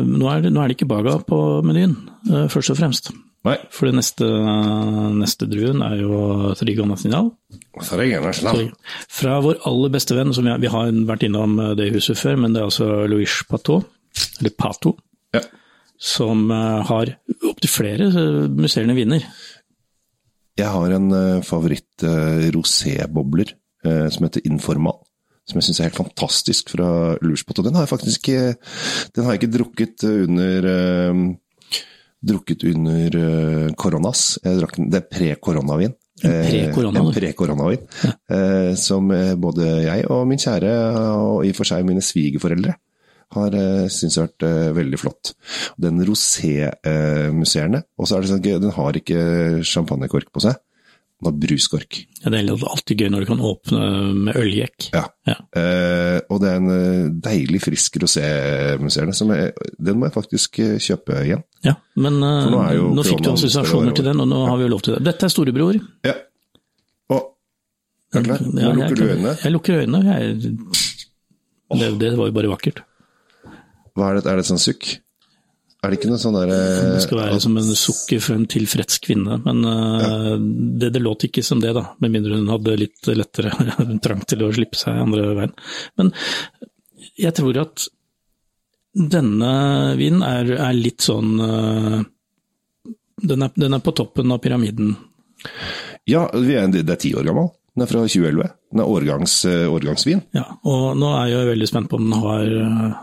Nå 0.09 0.29
er 0.31 0.41
det, 0.45 0.51
nå 0.53 0.61
er 0.63 0.69
det 0.71 0.77
ikke 0.77 0.87
Baga 0.89 1.17
på 1.25 1.39
menyen, 1.65 1.95
eh, 2.29 2.47
først 2.51 2.73
og 2.73 2.79
fremst. 2.79 3.11
Nei. 3.47 3.55
For 3.71 3.87
det 3.87 3.95
neste, 3.95 4.27
neste 5.15 5.47
druen 5.47 5.79
er 5.85 6.01
jo 6.01 6.51
Trigo 6.59 6.83
National. 6.89 7.29
Sånn. 7.79 8.73
Fra 9.07 9.37
vår 9.45 9.61
aller 9.69 9.93
beste 9.93 10.17
venn, 10.17 10.33
som 10.35 10.43
vi, 10.43 10.55
vi 10.65 10.71
har 10.73 10.91
vært 11.07 11.23
innom 11.23 11.55
det 11.79 11.87
huset 11.93 12.19
før, 12.19 12.35
men 12.43 12.51
det 12.53 12.59
er 12.59 12.67
altså 12.67 12.89
Louis 13.07 13.37
Pato, 13.47 13.79
eller 14.41 14.51
Pato, 14.59 14.97
Ja. 15.33 15.39
som 15.97 16.49
eh, 16.51 16.81
har 16.91 17.13
opptil 17.47 17.71
flere 17.71 18.09
eh, 18.11 18.49
musserende 18.51 18.97
viner. 18.99 19.23
Jeg 20.59 20.67
har 20.67 20.91
en 20.91 21.09
favoritt 21.47 22.03
rosébobler 22.51 23.53
eh, 23.87 24.09
som 24.11 24.25
heter 24.27 24.43
Informal. 24.49 24.99
Som 25.49 25.57
jeg 25.57 25.65
syns 25.65 25.79
er 25.81 25.89
helt 25.89 25.97
fantastisk 25.97 26.73
fra 26.75 26.89
Lurspot. 27.25 27.59
Og 27.61 27.65
den 27.65 27.77
har 27.77 27.87
jeg 27.87 27.93
faktisk 27.95 28.27
ikke, 28.29 28.41
den 29.15 29.25
har 29.25 29.33
jeg 29.33 29.41
ikke 29.41 29.55
drukket 29.57 30.09
under 30.09 30.73
eh, 30.73 31.23
Drukket 32.19 32.65
under 32.67 33.15
eh, 33.15 33.69
koronas. 33.79 34.33
Den, 34.43 34.89
det 34.91 34.99
er 34.99 35.05
pre-koronavin. 35.07 35.93
En 36.27 37.11
pre-koronavin. 37.15 37.79
Eh, 37.79 37.95
Pre 37.95 38.09
ja. 38.09 38.15
Eh, 38.35 38.73
som 38.75 39.07
eh, 39.15 39.37
både 39.39 39.69
jeg 39.85 40.03
og 40.11 40.25
min 40.27 40.41
kjære, 40.41 40.73
og 41.15 41.45
i 41.47 41.53
og 41.53 41.55
for 41.55 41.69
seg 41.69 41.87
mine 41.87 42.03
svigerforeldre, 42.03 42.75
har 43.37 43.55
syntes 43.93 44.17
har 44.19 44.27
vært 44.27 44.45
eh, 44.49 44.71
veldig 44.75 44.99
flott. 44.99 45.31
Den 45.79 46.03
rosé-musserende, 46.03 47.85
og 47.95 48.09
så 48.09 48.17
er 48.17 48.25
det 48.25 48.33
sånn 48.33 48.45
den 48.65 48.75
har 48.75 48.99
ikke 48.99 49.23
champagnekork 49.63 50.33
på 50.33 50.43
seg, 50.43 50.59
har 51.27 51.35
bruskork. 51.35 51.97
Ja, 52.23 52.31
det 52.31 52.39
er 52.39 52.63
alltid 52.71 53.01
gøy 53.03 53.09
når 53.11 53.25
du 53.25 53.27
kan 53.27 53.41
åpne 53.43 53.79
med 54.27 54.37
øljekk. 54.39 54.87
Ja. 54.95 55.03
Ja. 55.27 55.35
Eh, 55.59 56.19
og 56.31 56.39
det 56.43 56.51
er 56.51 56.61
en 56.61 56.71
eh, 56.71 57.09
deilig 57.25 57.59
frisk 57.65 57.99
rosé-musserende, 58.03 59.39
den 59.75 59.99
må 59.99 60.07
jeg 60.07 60.15
faktisk 60.15 60.61
eh, 60.63 60.77
kjøpe 60.79 61.19
igjen. 61.25 61.43
Ja, 61.67 61.75
men 61.99 62.21
eh, 62.23 62.47
nå 62.53 62.63
nå 62.95 63.05
fikk 63.07 63.25
du 63.25 63.33
assosiasjoner 63.33 63.95
til 63.97 64.07
den, 64.07 64.23
og 64.23 64.31
nå 64.31 64.45
har 64.47 64.61
vi 64.61 64.67
jo 64.67 64.71
lov 64.75 64.85
til 64.85 64.95
det. 64.95 65.03
Dette 65.09 65.27
er 65.27 65.33
storebror. 65.35 65.81
Ja. 66.07 66.15
Og 67.11 67.25
er 68.15 68.23
du 68.23 68.29
klar? 68.31 68.45
Nå 68.47 68.63
Ja, 68.63 68.69
er 68.71 68.79
lukker 68.79 68.95
du 68.95 69.09
øynene. 69.09 69.35
Jeg 69.43 69.55
lukker 69.57 69.81
øynene. 69.83 70.15
Jeg, 70.15 70.55
det, 71.79 71.91
det 72.01 72.15
var 72.17 72.31
jo 72.31 72.37
bare 72.39 72.53
vakkert. 72.55 72.79
Hva 73.97 74.13
er 74.13 74.19
det, 74.21 74.25
er 74.31 74.39
det 74.39 74.47
sånn 74.47 74.61
sukk? 74.61 74.87
Er 75.79 75.93
det 75.93 75.99
ikke 75.99 76.09
noe 76.11 76.19
sånn 76.19 76.35
derre 76.35 76.55
Det 76.95 77.03
skal 77.05 77.21
være 77.21 77.37
som 77.39 77.53
en 77.59 77.69
sukker 77.81 78.19
for 78.23 78.35
en 78.35 78.47
tilfreds 78.51 78.99
kvinne, 79.03 79.37
men 79.45 79.61
ja. 79.63 80.09
det, 80.81 80.89
det 80.95 81.01
låt 81.03 81.23
ikke 81.29 81.43
som 81.45 81.61
det, 81.63 81.71
da. 81.77 81.85
Med 82.03 82.11
mindre 82.17 82.41
hun 82.41 82.51
hadde 82.51 82.75
litt 82.81 83.11
lettere 83.13 83.53
trang 84.03 84.25
til 84.27 84.43
å 84.43 84.51
slippe 84.55 84.79
seg 84.79 84.99
andre 85.05 85.29
veien. 85.37 85.55
Men 86.01 86.11
jeg 87.19 87.31
tror 87.39 87.61
at 87.63 87.87
denne 88.91 89.51
vinen 89.99 90.23
er, 90.25 90.51
er 90.57 90.75
litt 90.75 91.05
sånn 91.05 91.35
eh, 91.45 91.99
den 93.21 93.45
er, 93.45 93.51
den 93.55 93.75
er 93.75 93.83
på 93.83 93.93
toppen 93.95 94.31
av 94.31 94.41
pyramiden. 94.43 94.95
Ja, 96.09 96.25
vi 96.33 96.55
er, 96.57 96.67
det 96.71 96.87
er 96.87 96.99
ti 96.99 97.13
år 97.17 97.27
gammel. 97.27 97.51
Den 97.75 97.85
er 97.85 97.91
fra 97.91 98.01
2011. 98.05 98.49
Den 98.71 98.81
er 98.83 98.91
årgangs, 98.91 99.35
eh, 99.45 99.67
årgangsvin. 99.71 100.23
Ja, 100.35 100.45
og 100.67 100.97
nå 100.99 101.11
er 101.19 101.29
jeg 101.33 101.49
veldig 101.51 101.69
spent 101.69 101.89
på 101.91 101.99
om 101.99 102.09
den 102.09 102.19
har, 102.23 102.55
eh, 102.63 102.97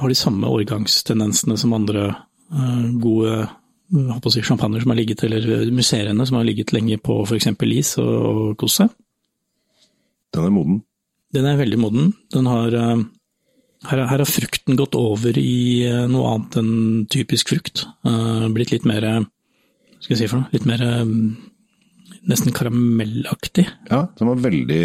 har 0.00 0.10
de 0.10 0.16
samme 0.18 0.50
årgangstendensene 0.50 1.56
som 1.60 1.74
andre 1.76 2.08
uh, 2.54 2.86
gode 3.02 3.34
eh, 3.44 4.28
si, 4.32 4.42
champagner 4.42 4.82
som 4.82 4.92
har 4.92 4.98
ligget, 4.98 5.24
eller 5.26 5.70
musserende 5.74 6.26
som 6.26 6.38
har 6.38 6.46
ligget 6.48 6.72
lenge 6.74 6.98
på 6.98 7.20
f.eks. 7.24 7.50
is 7.70 7.96
og, 8.02 8.14
og 8.14 8.56
kost 8.60 8.82
seg. 8.82 8.94
Den 10.34 10.48
er 10.48 10.54
moden. 10.54 10.80
Den 11.34 11.46
er 11.46 11.58
veldig 11.58 11.78
moden. 11.78 12.12
Den 12.34 12.46
har, 12.50 12.74
uh, 12.74 13.04
her, 13.90 14.04
her 14.10 14.24
har 14.24 14.28
frukten 14.28 14.78
gått 14.78 14.98
over 14.98 15.38
i 15.38 15.86
uh, 15.86 16.04
noe 16.10 16.34
annet 16.34 16.58
enn 16.62 16.74
typisk 17.10 17.54
frukt. 17.54 17.86
Eh, 18.04 18.46
blitt 18.54 18.72
litt 18.74 18.86
mer, 18.88 19.04
eh, 19.04 19.24
skal 20.00 20.14
jeg 20.14 20.24
si 20.24 20.30
for 20.30 20.42
noe, 20.42 20.52
litt 20.54 20.66
mer 20.68 20.82
eh, 20.84 21.04
nesten 22.30 22.54
karamellaktig. 22.56 23.66
Ja, 23.90 24.00
den 24.18 24.30
var 24.30 24.40
veldig 24.44 24.80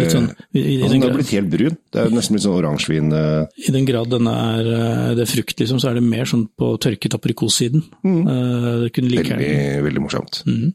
Litt 0.00 0.14
sånn, 0.14 0.28
i, 0.52 0.60
i, 0.60 0.74
altså, 0.80 0.92
den 0.96 1.04
har 1.06 1.14
blitt 1.16 1.32
helt 1.36 1.50
brun. 1.52 1.76
Det 1.92 2.02
er 2.02 2.14
nesten 2.14 2.36
litt 2.36 2.44
sånn 2.44 2.58
oransjevin. 2.58 3.12
eh, 3.14 3.64
I 3.68 3.74
den 3.76 3.86
grad 3.88 4.10
denne 4.12 4.34
er 4.56 4.70
eh, 4.74 5.06
det 5.18 5.24
er 5.26 5.30
frukt, 5.30 5.56
liksom, 5.62 5.80
så 5.82 5.90
er 5.92 6.00
det 6.00 6.04
mer 6.06 6.28
sånn 6.30 6.46
på 6.58 6.72
tørket 6.82 7.16
aprikossiden. 7.18 7.84
Mm. 8.02 8.20
Uh, 8.26 8.86
Veldig, 8.90 9.82
veldig 9.86 10.02
morsomt. 10.02 10.42
Mhm. 10.46 10.74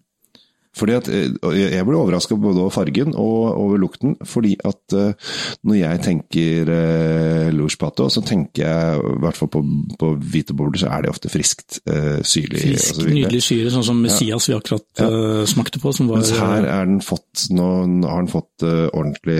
Fordi 0.75 0.97
at 0.97 1.07
eh, 1.11 1.31
Jeg 1.55 1.87
ble 1.87 1.97
overraska 1.99 2.37
både 2.39 2.63
over 2.65 2.73
fargen 2.73 3.13
og 3.15 3.55
over 3.55 3.79
lukten, 3.81 4.17
fordi 4.27 4.55
at 4.65 4.95
eh, 4.97 5.33
når 5.65 5.79
jeg 5.79 6.03
tenker 6.05 6.71
uh, 6.71 7.47
Louche 7.55 7.79
Pato, 7.79 8.07
så 8.11 8.21
tenker 8.25 8.65
jeg 8.65 8.99
i 8.99 9.17
hvert 9.23 9.39
fall 9.39 9.51
på, 9.53 9.61
på 9.99 10.11
hvite 10.19 10.55
bobler, 10.57 10.81
så 10.81 10.91
er 10.91 11.05
det 11.05 11.11
ofte 11.13 11.31
friskt, 11.31 11.79
syrlig 12.25 12.61
frisk, 12.61 13.01
nydelig 13.07 13.41
syre, 13.45 13.71
sånn 13.73 13.85
som 13.87 13.99
Messias 14.01 14.49
vi 14.49 14.55
akkurat 14.57 15.03
eh, 15.05 15.43
smakte 15.49 15.81
på. 15.81 15.93
Som 15.95 16.09
var, 16.11 16.21
Mens 16.21 16.33
her 16.37 16.67
er 16.67 16.89
den 16.89 17.01
fått, 17.05 17.47
nå 17.55 17.67
har 18.05 18.23
den 18.23 18.31
fått 18.31 18.65
eh, 18.65 18.85
ordentlig 18.91 19.39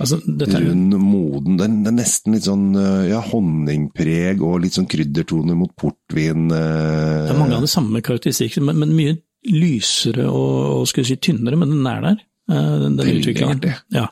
altså, 0.00 0.20
er, 0.20 0.54
rund, 0.66 0.96
moden. 1.02 1.58
Den 1.60 1.80
er 1.88 1.96
nesten 1.96 2.36
litt 2.36 2.48
sånn 2.48 2.70
eh, 2.78 3.10
ja, 3.12 3.22
honningpreg 3.30 4.44
og 4.46 4.60
litt 4.64 4.76
sånn 4.78 4.88
kryddertoner 4.90 5.58
mot 5.58 5.74
portvin. 5.78 6.48
eh, 6.50 7.26
Det 7.26 7.34
er 7.34 7.42
mange 7.42 7.58
av 7.58 7.66
de 7.66 7.72
samme 7.72 8.02
karakteristikkene, 8.04 8.70
men, 8.70 8.84
men 8.84 8.96
mye 8.96 9.18
lysere 9.48 10.26
og, 10.28 10.80
og 10.80 10.88
skal 10.90 11.04
vi 11.04 11.08
si, 11.12 11.16
tynnere, 11.22 11.56
men 11.56 11.70
den 11.72 11.86
er 11.88 12.00
der. 12.04 12.18
eh, 12.50 12.74
Den, 12.84 12.96
den 12.98 13.12
utviklingen. 13.20 13.56
artig. 13.60 13.74
Ja. 13.94 14.06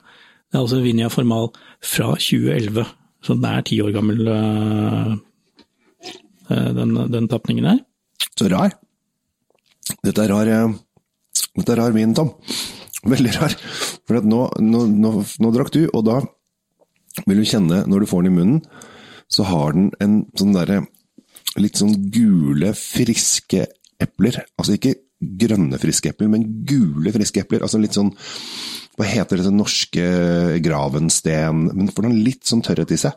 Det 0.49 0.57
er 0.57 0.63
altså 0.63 0.81
Vinja 0.81 1.09
Formal 1.13 1.51
fra 1.85 2.15
2011, 2.17 2.87
så 3.23 3.35
den 3.37 3.45
er 3.51 3.65
ti 3.69 3.81
år 3.85 3.93
gammel, 3.93 4.23
eh, 4.33 5.11
eh, 6.51 6.71
den, 6.79 6.95
den 7.13 7.29
tapningen 7.29 7.69
her. 7.69 7.79
Så 8.39 8.49
rar. 8.53 8.73
Dette 10.05 10.25
er 10.25 10.33
rar, 10.33 10.51
dette 11.57 11.73
er 11.75 11.81
rar 11.83 11.93
vin, 11.97 12.15
Tom. 12.17 12.33
Veldig 13.09 13.33
rar. 13.39 13.55
For 14.09 14.19
at 14.21 14.27
nå, 14.29 14.41
nå, 14.65 14.85
nå, 14.91 15.13
nå 15.45 15.51
drakk 15.55 15.73
du, 15.75 15.83
og 15.93 16.05
da 16.09 16.21
vil 17.27 17.41
du 17.43 17.49
kjenne, 17.49 17.83
når 17.91 18.05
du 18.05 18.09
får 18.11 18.25
den 18.25 18.33
i 18.33 18.37
munnen, 18.39 18.63
så 19.29 19.45
har 19.49 19.75
den 19.77 19.91
en 20.01 20.23
sånn 20.39 20.55
derre 20.57 20.81
litt 21.61 21.77
sånn 21.81 21.93
gule, 22.15 22.71
friske 22.79 23.67
epler. 24.01 24.39
Altså 24.57 24.77
ikke 24.79 24.95
grønne 25.21 25.79
friske 25.83 26.13
epler, 26.13 26.29
men 26.31 26.45
gule 26.69 27.11
friske 27.15 27.41
epler. 27.43 27.63
Altså 27.67 27.81
litt 27.83 27.97
sånn 27.97 28.13
hva 28.99 29.07
heter 29.07 29.39
det 29.39 29.51
norske 29.55 30.05
gravensten 30.59 31.69
Men 31.71 31.87
får 31.95 32.03
den 32.09 32.17
litt 32.27 32.43
sånn 32.49 32.63
tørrhet 32.67 32.91
i 32.91 32.99
seg. 32.99 33.13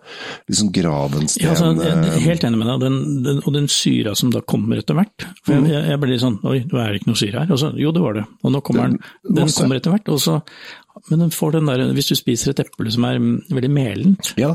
Litt 0.50 0.60
sånn 0.60 0.70
gravensten 0.76 1.42
Ja, 1.42 1.56
altså, 1.56 1.72
jeg 1.82 1.90
er 1.96 2.12
eh, 2.12 2.20
helt 2.28 2.44
enig 2.46 2.60
med 2.62 2.68
deg, 2.70 2.84
den, 2.84 2.98
den, 3.26 3.40
og 3.46 3.54
den 3.56 3.68
syra 3.72 4.14
som 4.18 4.30
da 4.34 4.44
kommer 4.46 4.78
etter 4.82 4.94
hvert. 4.98 5.26
For 5.46 5.56
Mm. 5.58 5.66
jeg, 5.66 5.74
jeg, 5.74 5.88
jeg 5.90 6.00
ble 6.04 6.12
litt 6.12 6.22
sånn 6.22 6.38
Oi, 6.46 6.60
det 6.70 6.84
er 6.84 6.98
ikke 7.00 7.10
noe 7.10 7.22
syre 7.22 7.40
her. 7.46 7.54
Og 7.56 7.62
så, 7.64 7.72
jo, 7.82 7.92
det 7.98 8.04
var 8.06 8.14
det. 8.20 8.26
Og 8.44 8.54
nå 8.54 8.62
kommer 8.62 8.92
den. 8.92 9.00
Den- 9.26 9.36
Den 9.42 9.56
kommer 9.58 9.76
etter 9.82 9.96
hvert. 9.96 10.10
Og 10.14 10.20
så, 10.22 10.42
men 11.10 11.20
den 11.26 11.32
får 11.34 11.52
den 11.58 11.66
der, 11.72 11.86
hvis 11.98 12.12
du 12.12 12.16
spiser 12.20 12.52
et 12.54 12.60
eple 12.66 12.92
som 12.94 13.06
er 13.10 13.18
veldig 13.50 13.72
melent, 13.74 14.34
Ja, 14.38 14.54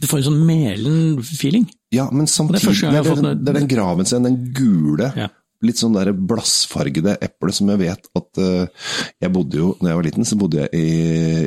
du 0.00 0.06
får 0.08 0.22
en 0.22 0.26
sånn 0.30 0.42
melen-feeling. 0.48 1.68
Ja, 1.92 2.08
men 2.10 2.26
samtidig 2.26 2.62
Det 2.80 2.88
er, 2.88 3.02
det 3.02 3.12
er, 3.12 3.22
den, 3.22 3.48
er 3.48 3.58
den 3.60 3.68
gravensten, 3.68 4.24
den 4.26 4.52
gule, 4.56 5.12
Ja. 5.16 5.28
Litt 5.66 5.80
sånn 5.80 5.94
der 5.96 6.12
blassfargede 6.12 7.16
eple 7.22 7.54
som 7.54 7.70
jeg 7.72 7.80
vet 7.82 8.08
at 8.18 8.40
uh, 8.42 8.90
Jeg 9.22 9.32
bodde 9.34 9.58
jo, 9.60 9.70
når 9.80 9.90
jeg 9.90 9.98
var 9.98 10.06
liten, 10.08 10.28
så 10.28 10.38
bodde 10.40 10.62
jeg 10.62 10.70
i, 10.76 10.86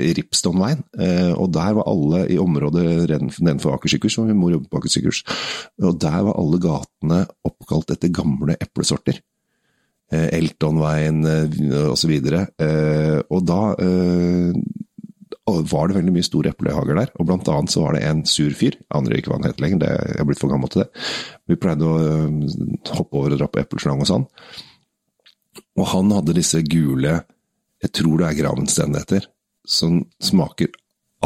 i 0.09 0.15
Ripstonveien, 0.17 0.83
Uh, 0.95 1.33
og 1.41 1.49
der 1.53 1.73
var 1.75 1.87
alle 1.91 2.21
i 2.31 2.37
området 2.39 2.83
nedenfor 3.43 3.75
Aker 3.75 3.91
sykehus, 3.91 4.17
og 4.21 4.29
min 4.29 4.37
mor 4.39 4.53
jobbet 4.53 4.69
på 4.71 4.79
Aker 4.79 4.91
sykehus, 4.93 5.21
og 5.83 5.97
der 6.01 6.19
var 6.27 6.37
alle 6.39 6.59
gatene 6.63 7.19
oppkalt 7.45 7.91
etter 7.93 8.13
gamle 8.15 8.55
eplesorter. 8.63 9.19
Uh, 10.13 10.29
Eltonveien 10.37 11.19
eh, 11.25 11.57
og 11.89 11.97
så 11.99 12.09
og 13.25 13.41
da 13.49 13.61
var 15.45 15.87
det 15.87 15.97
veldig 15.99 16.13
mye 16.15 16.25
store 16.25 16.51
eplehager 16.55 16.97
der, 16.97 17.11
og 17.19 17.27
blant 17.29 17.49
annet 17.53 17.73
så 17.73 17.83
var 17.83 17.93
det 17.93 18.05
en 18.07 18.23
sur 18.25 18.53
fyr, 18.57 18.79
andre 18.89 19.13
aner 19.13 19.19
ikke 19.21 19.29
hva 19.29 19.37
han 19.37 19.49
het 19.49 19.61
lenger, 19.61 19.81
det, 19.83 19.91
jeg 19.93 20.21
er 20.23 20.27
blitt 20.29 20.41
for 20.41 20.49
gammel 20.49 20.71
til 20.73 20.81
det. 20.81 20.87
Vi 21.45 21.57
pleide 21.61 21.85
å 21.85 21.99
øh, 22.01 22.39
hoppe 22.97 23.19
over 23.19 23.35
og 23.35 23.41
dra 23.43 23.49
på 23.51 23.61
epleslang 23.61 24.01
og 24.01 24.09
sånn. 24.09 24.25
Og 25.77 25.85
han 25.91 26.09
hadde 26.15 26.37
disse 26.37 26.63
gule, 26.65 27.19
jeg 27.83 27.93
tror 27.93 28.23
det 28.23 28.31
er 28.31 28.39
Gravenstendigheter, 28.39 29.29
som 29.69 30.01
smaker 30.23 30.73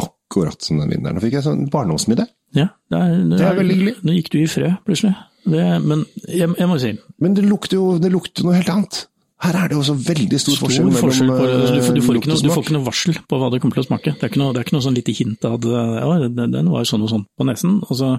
akkurat 0.00 0.60
som 0.62 0.82
den 0.82 0.92
vinneren. 0.92 1.16
Nå 1.16 1.24
fikk 1.24 1.38
jeg 1.38 1.46
sånn 1.46 1.68
barndomsmiddag. 1.72 2.28
Ja, 2.56 2.68
det 2.90 3.00
er, 3.00 3.18
Det 3.30 3.46
er 3.46 3.58
veldig 3.58 3.76
hyggelig. 3.78 3.96
Nå 4.04 4.16
gikk 4.18 4.32
du 4.34 4.38
i 4.42 4.48
fred, 4.50 4.76
plutselig. 4.86 5.14
Det, 5.40 5.64
men 5.80 6.04
jeg, 6.28 6.50
jeg 6.58 6.68
må 6.68 6.74
si 6.76 6.90
Men 7.16 7.32
det 7.32 7.46
lukter 7.46 7.78
jo 7.78 7.84
det 7.96 8.10
lukter 8.12 8.44
noe 8.44 8.58
helt 8.58 8.68
annet. 8.68 8.98
Her 9.40 9.56
er 9.56 9.70
det 9.70 9.76
jo 9.78 9.82
så 9.88 9.94
veldig 9.96 10.38
stor, 10.40 10.52
stor 10.56 10.66
forskjell 10.66 10.88
mellom 10.90 11.04
forskjell 11.06 11.30
på, 11.32 11.36
altså, 11.46 11.74
du, 11.74 11.80
får, 11.86 11.94
du, 11.96 12.02
får 12.04 12.16
noe, 12.20 12.40
du 12.44 12.50
får 12.52 12.64
ikke 12.66 12.74
noe 12.76 12.88
varsel 12.90 13.20
på 13.30 13.38
hva 13.40 13.48
det 13.52 13.60
kommer 13.62 13.78
til 13.78 13.84
å 13.84 13.88
smake. 13.88 14.12
Det 14.18 14.26
er 14.26 14.32
ikke 14.34 14.42
noe, 14.42 14.52
det 14.52 14.60
er 14.60 14.66
ikke 14.68 14.76
noe 14.76 14.84
sånn 14.84 14.98
lite 14.98 15.14
hint 15.16 15.46
av 15.48 15.56
at 15.56 15.68
ja, 15.70 16.16
den 16.26 16.56
den 16.58 16.68
var 16.74 16.84
sånn 16.88 17.06
og 17.06 17.12
sånn 17.14 17.24
på 17.40 17.46
nesen, 17.48 17.78
og 17.86 17.94
så 17.96 18.10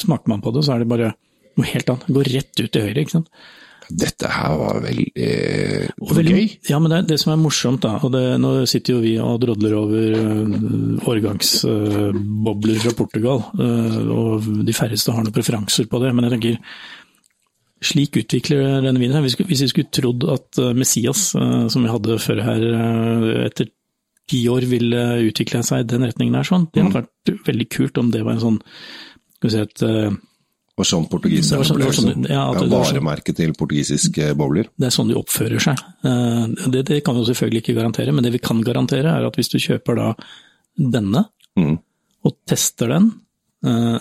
smaker 0.00 0.32
man 0.32 0.40
på 0.44 0.54
det, 0.56 0.64
så 0.64 0.76
er 0.76 0.84
det 0.84 0.88
bare 0.88 1.10
noe 1.60 1.68
helt 1.68 1.92
annet. 1.92 2.06
Det 2.08 2.16
går 2.16 2.32
rett 2.38 2.62
ut 2.64 2.70
til 2.72 2.86
høyre, 2.88 3.04
ikke 3.04 3.16
sant. 3.18 3.28
Dette 3.92 4.28
her 4.30 4.54
var 4.56 4.78
veldig 4.80 5.10
Og 6.00 6.12
veldig- 6.16 6.32
gøy. 6.38 6.46
Ja, 6.70 6.78
men 6.80 6.94
det, 6.94 7.00
det 7.10 7.18
som 7.20 7.32
er 7.34 7.40
morsomt, 7.42 7.82
da, 7.84 7.98
og 8.00 8.12
det, 8.14 8.22
nå 8.40 8.54
sitter 8.70 8.94
jo 8.94 9.02
vi 9.04 9.18
og 9.20 9.40
drodler 9.42 9.74
over 9.76 10.14
uh, 10.16 11.10
årgangsbobler 11.12 12.80
fra 12.86 12.94
Portugal, 12.96 13.42
uh, 13.58 13.98
og 14.16 14.48
de 14.64 14.72
færreste 14.76 15.12
har 15.12 15.26
noen 15.26 15.34
preferanser 15.34 15.90
på 15.90 16.00
det, 16.02 16.14
men 16.14 16.28
jeg 16.28 16.36
tenker 16.38 16.56
slik 17.82 18.16
utvikler 18.22 18.80
denne 18.84 18.98
vinen 19.00 19.16
her. 19.18 19.22
Hvis, 19.26 19.36
vi 19.62 19.68
skulle 19.68 19.90
trodd 19.90 20.24
at 20.30 20.58
øh, 20.62 20.72
Messias, 20.78 21.34
øh, 21.34 21.68
som 21.72 21.82
vi 21.84 21.90
hadde 21.92 22.18
før 22.22 22.42
her, 22.46 22.66
øh, 22.72 23.46
etter 23.46 23.66
ti 24.30 24.44
år 24.48 24.64
ville 24.70 25.00
utvikle 25.28 25.62
seg 25.66 25.82
i 25.82 25.88
den 25.90 26.06
retningen 26.06 26.34
her, 26.38 26.46
sånn, 26.46 26.68
det 26.72 26.84
hadde 26.86 27.02
vært 27.02 27.46
veldig 27.48 27.68
kult 27.74 27.98
om 27.98 28.10
det 28.14 28.22
var 28.24 28.32
en 28.38 28.44
sånn 28.44 28.60
skal 29.36 29.48
vi 29.48 29.54
si 29.56 29.62
et, 29.66 29.82
Og 30.78 30.86
sånn 30.88 31.04
portugisisk 31.10 31.58
opplevelse. 31.58 31.74
sånn- 31.74 31.82
var 31.84 31.92
sånn- 32.14 32.28
ja, 32.30 32.44
ja, 32.52 32.60
sånn- 32.60 32.70
varemerket 32.70 33.36
til 33.36 33.52
portugisiske 33.52 34.30
bobler. 34.38 34.68
Det 34.78 34.86
er 34.86 34.94
sånn 34.94 35.08
de 35.10 35.14
oppfører 35.18 35.60
seg. 35.60 35.76
Eh, 36.04 36.70
Det, 36.70 36.84
det 36.86 37.04
kan 37.04 37.14
vi 37.18 37.24
selvfølgelig 37.26 37.62
ikke 37.62 37.74
garantere, 37.76 38.12
men 38.14 38.22
det 38.24 38.32
vi 38.32 38.38
kan 38.38 38.62
garantere 38.62 39.04
er 39.10 39.26
at 39.26 39.34
hvis 39.36 39.50
du 39.50 39.58
kjøper 39.58 39.96
da 39.96 40.14
denne 40.78 41.26
Mm. 41.58 41.78
og 42.24 42.32
tester 42.46 42.88
den, 42.88 43.10
eh, 43.10 43.18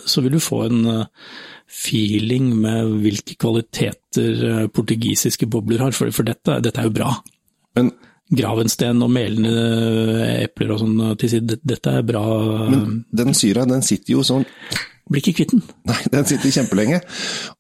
så 0.06 0.24
vil 0.26 0.38
du 0.38 0.42
få 0.42 0.64
en 0.68 0.86
eh, 0.90 1.26
feeling 1.72 2.52
med 2.62 2.96
hvilke 3.04 3.38
kvaliteter 3.40 4.46
eh, 4.50 4.70
portugisiske 4.74 5.48
bobler 5.52 5.86
har, 5.86 5.96
for, 5.96 6.12
dette, 6.28 6.60
dette 6.64 6.82
er 6.82 6.90
jo 6.90 6.96
bra. 7.02 7.12
Men, 7.78 7.94
Gravensten 8.32 9.04
og 9.04 9.10
melende 9.12 10.30
epler 10.46 10.70
og 10.72 10.80
sånn 10.80 11.00
til 11.20 11.34
side, 11.34 11.58
dette 11.68 11.92
er 12.00 12.06
bra. 12.08 12.22
men 12.72 13.02
den 13.12 13.36
syra, 13.36 13.66
den 13.68 13.84
sitter 13.84 14.14
jo 14.14 14.24
sånn 14.24 14.46
Blir 15.12 15.20
ikke 15.20 15.42
kvitt 15.42 15.52
den. 15.52 15.64
Nei, 15.90 15.98
den 16.14 16.28
sitter 16.30 16.54
kjempelenge. 16.56 17.02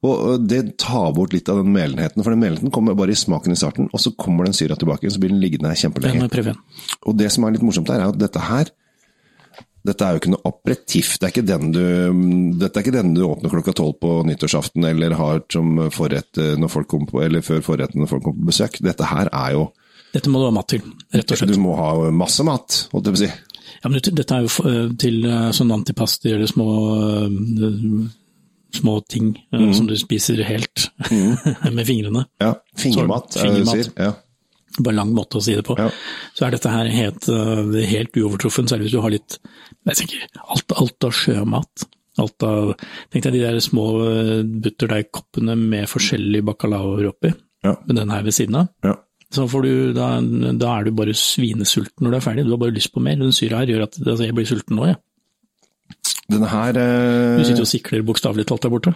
Og 0.08 0.14
og 0.14 0.46
det 0.48 0.62
tar 0.80 1.10
bort 1.18 1.34
litt 1.36 1.50
av 1.52 1.58
den 1.60 1.74
melenheten. 1.74 2.24
For 2.24 2.32
den 2.32 2.40
melenheten 2.40 2.72
kommer 2.72 2.96
bare 2.96 3.12
i 3.12 3.20
smaken 3.20 3.52
i 3.52 3.60
starten, 3.60 3.90
og 3.92 4.00
så 4.00 4.14
kommer 4.16 4.48
den 4.48 4.56
syra 4.56 4.78
tilbake, 4.80 5.12
så 5.12 5.20
blir 5.20 5.34
den 5.34 5.42
liggende 5.44 5.68
her 5.68 5.76
Den 5.76 5.82
kjempelenge. 5.82 6.22
jeg 6.22 6.32
prøve 6.32 6.54
igjen. 6.54 6.62
Og 7.04 7.18
det 7.20 7.32
som 7.34 7.44
er 7.44 7.58
litt 7.58 7.66
morsomt 7.68 7.92
her, 7.92 8.06
er 8.06 8.14
at 8.14 8.22
dette 8.22 8.46
her 8.46 8.72
dette 9.88 10.06
er 10.06 10.14
jo 10.14 10.22
ikke 10.22 10.32
noe 10.36 10.46
aperitiff. 10.46 11.16
Det 11.22 11.32
ikke 11.32 11.46
den 11.48 11.72
du, 11.74 11.84
dette 12.62 12.78
er 12.78 12.86
ikke 12.86 12.94
den 12.94 13.16
du 13.18 13.24
åpner 13.26 13.54
klokka 13.54 13.74
tolv 13.78 13.98
på 14.02 14.14
nyttårsaften, 14.30 14.86
eller 14.92 15.16
har 15.18 15.42
som 15.52 15.88
forrett 15.94 16.38
eh, 16.42 16.54
når 16.62 16.74
folk 16.74 16.90
kommer 16.92 17.10
på, 17.10 17.22
eller 17.26 17.46
før 17.46 17.64
forretten 17.66 18.04
når 18.04 18.12
folk 18.12 18.26
kommer 18.28 18.44
på 18.44 18.52
besøk. 18.52 18.82
Dette 18.86 19.10
her 19.10 19.32
er 19.32 19.56
jo 19.58 19.70
Dette 20.12 20.28
må 20.28 20.42
du 20.42 20.50
ha 20.50 20.54
mat 20.54 20.68
til, 20.68 20.84
rett 21.16 21.32
og 21.32 21.40
slett. 21.40 21.54
Du 21.56 21.64
må 21.64 21.74
ha 21.80 21.94
masse 22.14 22.44
mat, 22.46 22.82
holdt 22.92 23.10
jeg 23.10 23.16
på 23.16 23.22
å 23.22 23.24
si. 23.24 23.32
Ja, 23.82 23.90
men 23.90 24.02
dette 24.04 24.38
er 24.38 24.46
jo 24.46 24.66
eh, 24.70 24.90
til 25.02 25.22
eh, 25.26 25.52
sånn 25.56 25.72
antipasti 25.74 26.34
eller 26.36 26.50
små, 26.52 26.68
små 28.76 28.98
ting 29.10 29.32
mm. 29.56 29.72
som 29.78 29.88
du 29.90 29.96
spiser 29.98 30.44
helt 30.46 30.92
med 31.78 31.88
fingrene. 31.88 32.28
Ja, 32.44 32.58
fingermat, 32.78 33.40
er 33.40 33.50
det 33.56 33.64
du 33.64 33.72
sier. 33.72 33.96
Ja. 33.98 34.14
Bare 34.80 34.96
lang 34.96 35.10
måte 35.14 35.36
å 35.40 35.44
si 35.44 35.56
det 35.58 35.66
på. 35.68 35.76
Ja. 35.80 35.90
Så 36.38 36.46
er 36.48 36.54
dette 36.56 36.72
her 36.72 36.88
helt, 36.94 37.28
eh, 37.28 37.82
helt 37.92 38.16
uovertruffen, 38.16 38.70
særlig 38.72 38.88
hvis 38.88 38.96
du 38.96 39.02
har 39.04 39.12
litt 39.12 39.38
jeg 39.90 39.98
tenker, 39.98 40.28
alt, 40.48 40.72
alt 40.78 41.04
av 41.08 41.12
sjømat. 41.18 41.86
Alt 42.22 42.44
av, 42.44 42.74
Tenk 43.12 43.24
deg 43.26 43.34
de 43.34 43.40
der 43.44 43.60
små 43.64 43.86
eh, 44.06 44.42
butterdeigkoppene 44.44 45.56
med 45.58 45.88
forskjellige 45.90 46.46
bacalaoer 46.46 47.08
oppi, 47.10 47.34
Ja. 47.64 47.76
med 47.88 47.96
den 47.96 48.10
her 48.14 48.22
ved 48.24 48.34
siden 48.34 48.56
av. 48.62 48.70
Ja. 48.84 48.96
Så 49.32 49.46
får 49.50 49.64
du, 49.64 49.94
da, 49.96 50.20
da 50.60 50.74
er 50.80 50.84
du 50.84 50.92
bare 50.92 51.14
svinesulten 51.16 52.04
når 52.04 52.12
du 52.12 52.18
er 52.18 52.26
ferdig, 52.26 52.44
du 52.46 52.52
har 52.52 52.60
bare 52.60 52.76
lyst 52.76 52.92
på 52.94 53.02
mer. 53.02 53.16
Den 53.16 53.32
syra 53.32 53.62
her 53.62 53.72
gjør 53.72 53.84
at 53.88 53.96
altså, 54.06 54.26
jeg 54.28 54.36
blir 54.36 54.46
sulten 54.50 54.76
nå, 54.76 54.88
jeg. 54.92 54.98
Denne 56.32 56.48
her 56.52 56.78
eh, 56.80 57.38
Du 57.40 57.44
sitter 57.48 57.64
og 57.66 57.72
sikler 57.72 58.04
bokstavelig 58.08 58.46
talt 58.48 58.62
der 58.68 58.72
borte. 58.74 58.94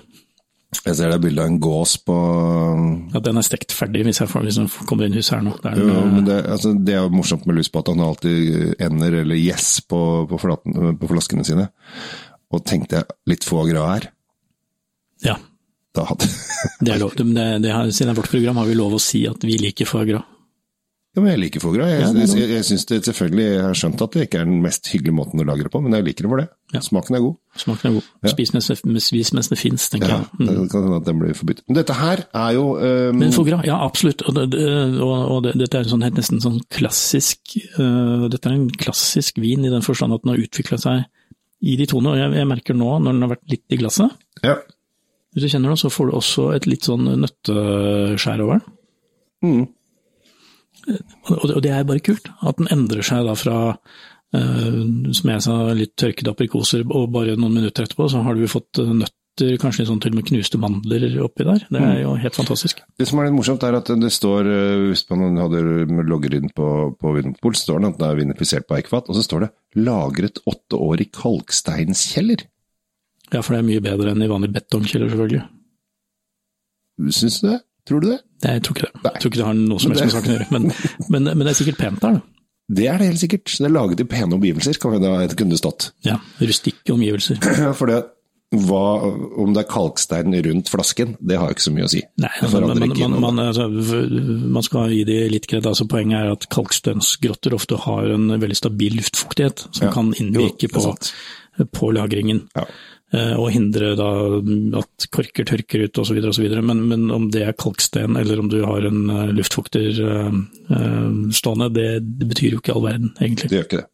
Jeg 0.85 0.97
ser 0.97 1.11
det 1.11 1.17
er 1.17 1.23
bilde 1.23 1.43
av 1.43 1.49
en 1.51 1.59
gås 1.63 1.95
på 2.05 2.15
Ja, 3.13 3.21
den 3.23 3.39
er 3.39 3.45
stekt 3.45 3.73
ferdig 3.75 4.03
hvis 4.07 4.21
jeg, 4.21 4.29
får, 4.31 4.45
hvis 4.47 4.59
jeg 4.61 4.87
kommer 4.89 5.07
inn 5.07 5.15
i 5.15 5.21
huset 5.21 5.37
her 5.37 5.45
nå. 5.45 5.55
Det 5.63 5.71
er, 5.71 5.81
Jo, 5.81 6.03
men 6.11 6.27
det, 6.27 6.37
altså, 6.55 6.73
det 6.75 6.95
er 6.95 7.05
jo 7.05 7.15
morsomt 7.15 7.47
med 7.47 7.59
Luspat, 7.59 7.91
han 7.93 8.03
alltid 8.05 8.75
ender 8.83 9.21
eller 9.23 9.39
gjess 9.39 9.69
på, 9.89 10.01
på, 10.29 10.39
på 11.01 11.11
flaskene 11.11 11.47
sine. 11.47 11.69
Og 12.53 12.63
tenkte 12.67 13.01
jeg 13.01 13.19
litt 13.31 13.47
få 13.47 13.63
grader 13.69 13.93
her, 13.95 14.11
ja, 15.23 15.35
da 15.95 16.03
hadde 16.09 16.27
det 16.83 16.91
er 16.91 16.99
lov. 17.01 17.15
Det, 17.15 17.25
det, 17.33 17.45
det 17.63 17.73
siden 17.95 18.11
det 18.11 18.15
er 18.15 18.19
vårt 18.19 18.33
program 18.33 18.59
har 18.59 18.67
vi 18.69 18.77
lov 18.77 18.97
å 18.97 19.01
si 19.01 19.23
at 19.29 19.43
vi 19.47 19.57
liker 19.61 19.87
foie 19.89 20.07
gras. 20.09 20.27
Ja, 21.15 21.21
men 21.23 21.31
jeg 21.31 21.39
liker 21.45 21.61
foie 21.63 21.77
gras. 21.77 21.87
Jeg, 21.93 22.01
Ja, 22.03 22.09
jeg, 22.11 22.29
jeg, 22.35 22.49
jeg 22.51 22.65
synes 22.67 22.83
det 22.89 22.97
selvfølgelig, 23.07 23.43
jeg 23.47 23.63
har 23.63 23.77
skjønt 23.79 24.01
at 24.03 24.15
det 24.17 24.23
ikke 24.25 24.39
er 24.41 24.47
den 24.49 24.57
mest 24.65 24.89
hyggelige 24.91 25.15
måten 25.15 25.39
å 25.39 25.45
lage 25.47 25.63
det 25.63 25.71
på, 25.71 25.79
men 25.79 25.95
jeg 25.95 26.03
liker 26.03 26.25
det 26.25 26.31
for 26.33 26.41
det. 26.41 26.45
Ja. 26.75 26.81
Smaken 26.83 27.15
er 27.15 27.21
god. 27.23 27.37
Smaken 27.61 27.87
er 27.87 27.93
god. 27.95 28.09
Spis 28.33 28.51
mens, 28.51 28.67
mens 29.37 29.49
det 29.53 29.59
fins, 29.61 29.85
tenker 29.93 30.11
Ja, 30.11 30.17
jeg. 30.19 30.41
Mm. 30.41 30.49
det 30.49 30.65
kan 30.73 30.83
hende 30.83 30.97
at 30.99 31.07
den 31.07 31.21
blir 31.21 31.37
forbudt. 31.39 31.61
Men 31.69 31.79
dette 31.79 31.95
her 31.95 32.25
er 32.27 32.49
jo 32.57 32.65
um, 32.75 33.21
Men 33.21 33.35
foie 33.37 33.47
gras, 33.47 33.63
ja 33.69 33.77
absolutt. 33.85 34.25
Og, 34.27 34.35
det, 34.35 34.65
og, 35.05 35.13
og 35.15 35.39
det, 35.47 35.55
dette 35.63 35.79
er 35.79 35.87
sånn, 35.93 36.03
nesten 36.17 36.43
sånn 36.43 36.59
klassisk 36.73 37.55
uh, 37.79 38.27
Dette 38.33 38.51
er 38.51 38.57
en 38.57 38.67
klassisk 38.75 39.39
vin 39.39 39.63
i 39.63 39.71
den 39.71 39.85
forstand 39.85 40.17
at 40.17 40.25
den 40.25 40.33
har 40.33 40.43
utvikla 40.43 40.81
seg 40.83 41.05
i 41.63 41.77
de 41.79 41.87
tonene. 41.87 42.17
Og 42.17 42.19
jeg, 42.25 42.35
jeg 42.41 42.51
merker 42.51 42.75
nå, 42.75 42.91
når 42.99 43.15
den 43.15 43.23
har 43.23 43.33
vært 43.37 43.55
litt 43.55 43.71
i 43.71 43.79
glasset, 43.79 44.19
ja. 44.43 44.59
hvis 45.31 45.47
du 45.47 45.53
kjenner 45.55 45.71
det, 45.71 45.79
så 45.79 45.95
får 45.95 46.11
du 46.11 46.19
også 46.19 46.51
et 46.59 46.67
litt 46.67 46.91
sånn 46.91 47.07
nøtteskjær 47.23 48.43
over 48.43 48.59
den. 48.59 48.77
Mm. 49.45 49.65
Og 50.85 51.61
det, 51.63 51.71
er 51.71 51.87
bare 51.87 52.03
kult, 52.03 52.29
at 52.45 52.59
den 52.59 52.69
endrer 52.73 53.05
seg 53.05 53.25
da 53.27 53.35
fra, 53.37 53.59
eh, 54.35 54.81
som 55.17 55.31
jeg 55.33 55.43
sa, 55.45 55.59
litt 55.77 55.95
tørkede 55.99 56.33
aprikoser, 56.35 56.85
og 56.85 57.11
bare 57.15 57.37
noen 57.39 57.57
minutter 57.59 57.85
etterpå 57.85 58.09
så 58.11 58.23
har 58.25 58.37
du 58.37 58.45
fått 58.51 58.81
eh, 58.81 58.91
nøtter, 59.01 59.57
kanskje 59.59 59.83
litt 59.83 59.89
sånn 59.89 59.99
til 60.03 60.13
og 60.13 60.19
med 60.19 60.27
knuste 60.29 60.59
mandler 60.61 61.05
oppi 61.25 61.43
der. 61.47 61.65
Det 61.67 61.81
er 61.81 61.97
jo 62.05 62.13
helt 62.21 62.37
fantastisk. 62.37 62.79
Det 62.95 63.07
som 63.09 63.19
er 63.19 63.27
litt 63.27 63.35
morsomt, 63.35 63.65
er 63.67 63.75
at 63.81 63.89
det 63.99 64.13
står, 64.13 64.51
eh, 64.53 64.85
hvis 64.91 65.03
man 65.11 65.41
hadde 65.41 65.63
logger 66.07 66.37
inn 66.37 66.53
på, 66.55 66.69
på 67.01 67.15
Vinmonopol, 67.17 67.57
så 67.57 67.69
står 67.69 67.81
det 67.81 67.91
at 67.91 67.99
den 67.99 68.09
er 68.11 68.21
vinifisert 68.21 68.69
på 68.69 68.77
eikvat, 68.77 69.09
og 69.09 69.17
så 69.17 69.25
står 69.25 69.47
det 69.47 69.53
'lagret 69.81 70.39
åtte 70.45 70.79
år 70.79 71.03
i 71.03 71.09
kalksteinskjeller'. 71.11 72.47
Ja, 73.33 73.41
for 73.41 73.55
det 73.55 73.63
er 73.63 73.69
mye 73.73 73.83
bedre 73.83 74.13
enn 74.13 74.21
i 74.21 74.29
vanlig 74.29 74.53
betongkjeller, 74.53 75.09
selvfølgelig. 75.09 75.45
Syns 77.11 77.41
du 77.41 77.49
det? 77.49 77.59
Tror 77.85 78.01
du 78.01 78.07
det? 78.11 78.19
Nei, 78.45 78.53
jeg 78.57 78.63
tror 78.65 78.75
ikke 78.77 78.87
det. 78.87 78.93
Nei. 79.03 79.11
Jeg 79.13 79.21
tror 79.21 79.31
ikke 79.31 79.41
det 79.41 79.45
har 79.49 79.59
noe 79.59 79.79
som 79.83 79.91
helst 79.93 80.05
med 80.07 80.15
saken 80.15 80.31
å 80.31 80.37
gjøre, 80.39 80.47
men, 80.55 80.71
men, 81.13 81.29
men 81.31 81.45
det 81.45 81.51
er 81.53 81.59
sikkert 81.61 81.77
pent 81.83 82.01
der, 82.01 82.17
da. 82.17 82.21
Det 82.75 82.87
er 82.89 82.97
det 82.97 83.07
helt 83.11 83.21
sikkert. 83.21 83.45
Det 83.61 83.67
er 83.67 83.73
laget 83.75 83.99
i 84.01 84.07
pene 84.09 84.33
omgivelser, 84.39 84.77
kan 84.81 84.95
det 84.97 85.09
ha- 85.13 85.25
kunne 85.37 85.57
stått. 85.59 85.91
Ja, 86.07 86.15
rustikke 86.41 86.95
omgivelser. 86.95 87.37
For 87.77 87.91
det, 87.91 87.99
hva, 88.65 88.81
om 89.41 89.53
det 89.53 89.61
er 89.65 89.69
kalkstein 89.69 90.33
rundt 90.47 90.69
flasken, 90.73 91.13
det 91.21 91.37
har 91.41 91.53
ikke 91.53 91.65
så 91.65 91.73
mye 91.75 91.85
å 91.85 91.91
si. 91.93 92.01
Nei, 92.21 92.31
altså, 92.39 92.55
forandrer 92.55 92.89
man, 92.89 93.19
man, 93.19 93.21
man, 93.37 93.43
altså, 93.51 93.67
man 94.55 94.65
skal 94.65 94.89
gi 94.95 95.03
det 95.05 95.19
litt 95.33 95.45
kred. 95.51 95.65
Altså, 95.69 95.85
poenget 95.91 96.23
er 96.23 96.33
at 96.33 96.47
kalkstønsgrotter 96.53 97.53
ofte 97.57 97.77
har 97.85 98.09
en 98.15 98.29
veldig 98.33 98.57
stabil 98.57 98.97
luftfuktighet 98.97 99.67
som 99.69 99.87
Ja. 99.89 99.93
kan 99.93 100.13
innvirke 100.17 100.69
på, 100.73 100.87
på 101.75 101.91
lagringen. 101.93 102.47
Ja. 102.57 102.65
Eh, 103.13 103.33
Og 103.37 103.49
hindre 103.53 103.93
da 103.99 104.09
at 104.81 105.07
korker 105.13 105.47
tørker 105.47 105.85
ut 105.85 105.99
osv. 106.01 106.21
Men, 106.61 106.85
men 106.89 107.09
om 107.13 107.29
det 107.33 107.45
er 107.45 107.57
kalksten 107.59 108.17
eller 108.19 108.41
om 108.41 108.51
du 108.51 108.61
har 108.65 108.87
en 108.87 109.09
eh, 109.09 109.33
luftfukter 109.35 109.99
eh, 110.05 110.39
stående, 111.35 111.71
det, 111.75 111.89
det 112.21 112.29
betyr 112.31 112.55
jo 112.55 112.63
ikke 112.63 112.77
all 112.77 112.87
verden, 112.87 113.13
egentlig. 113.19 113.51
Det 113.51 113.61
gjør 113.61 113.69
ikke 113.69 113.83
det. 113.83 113.89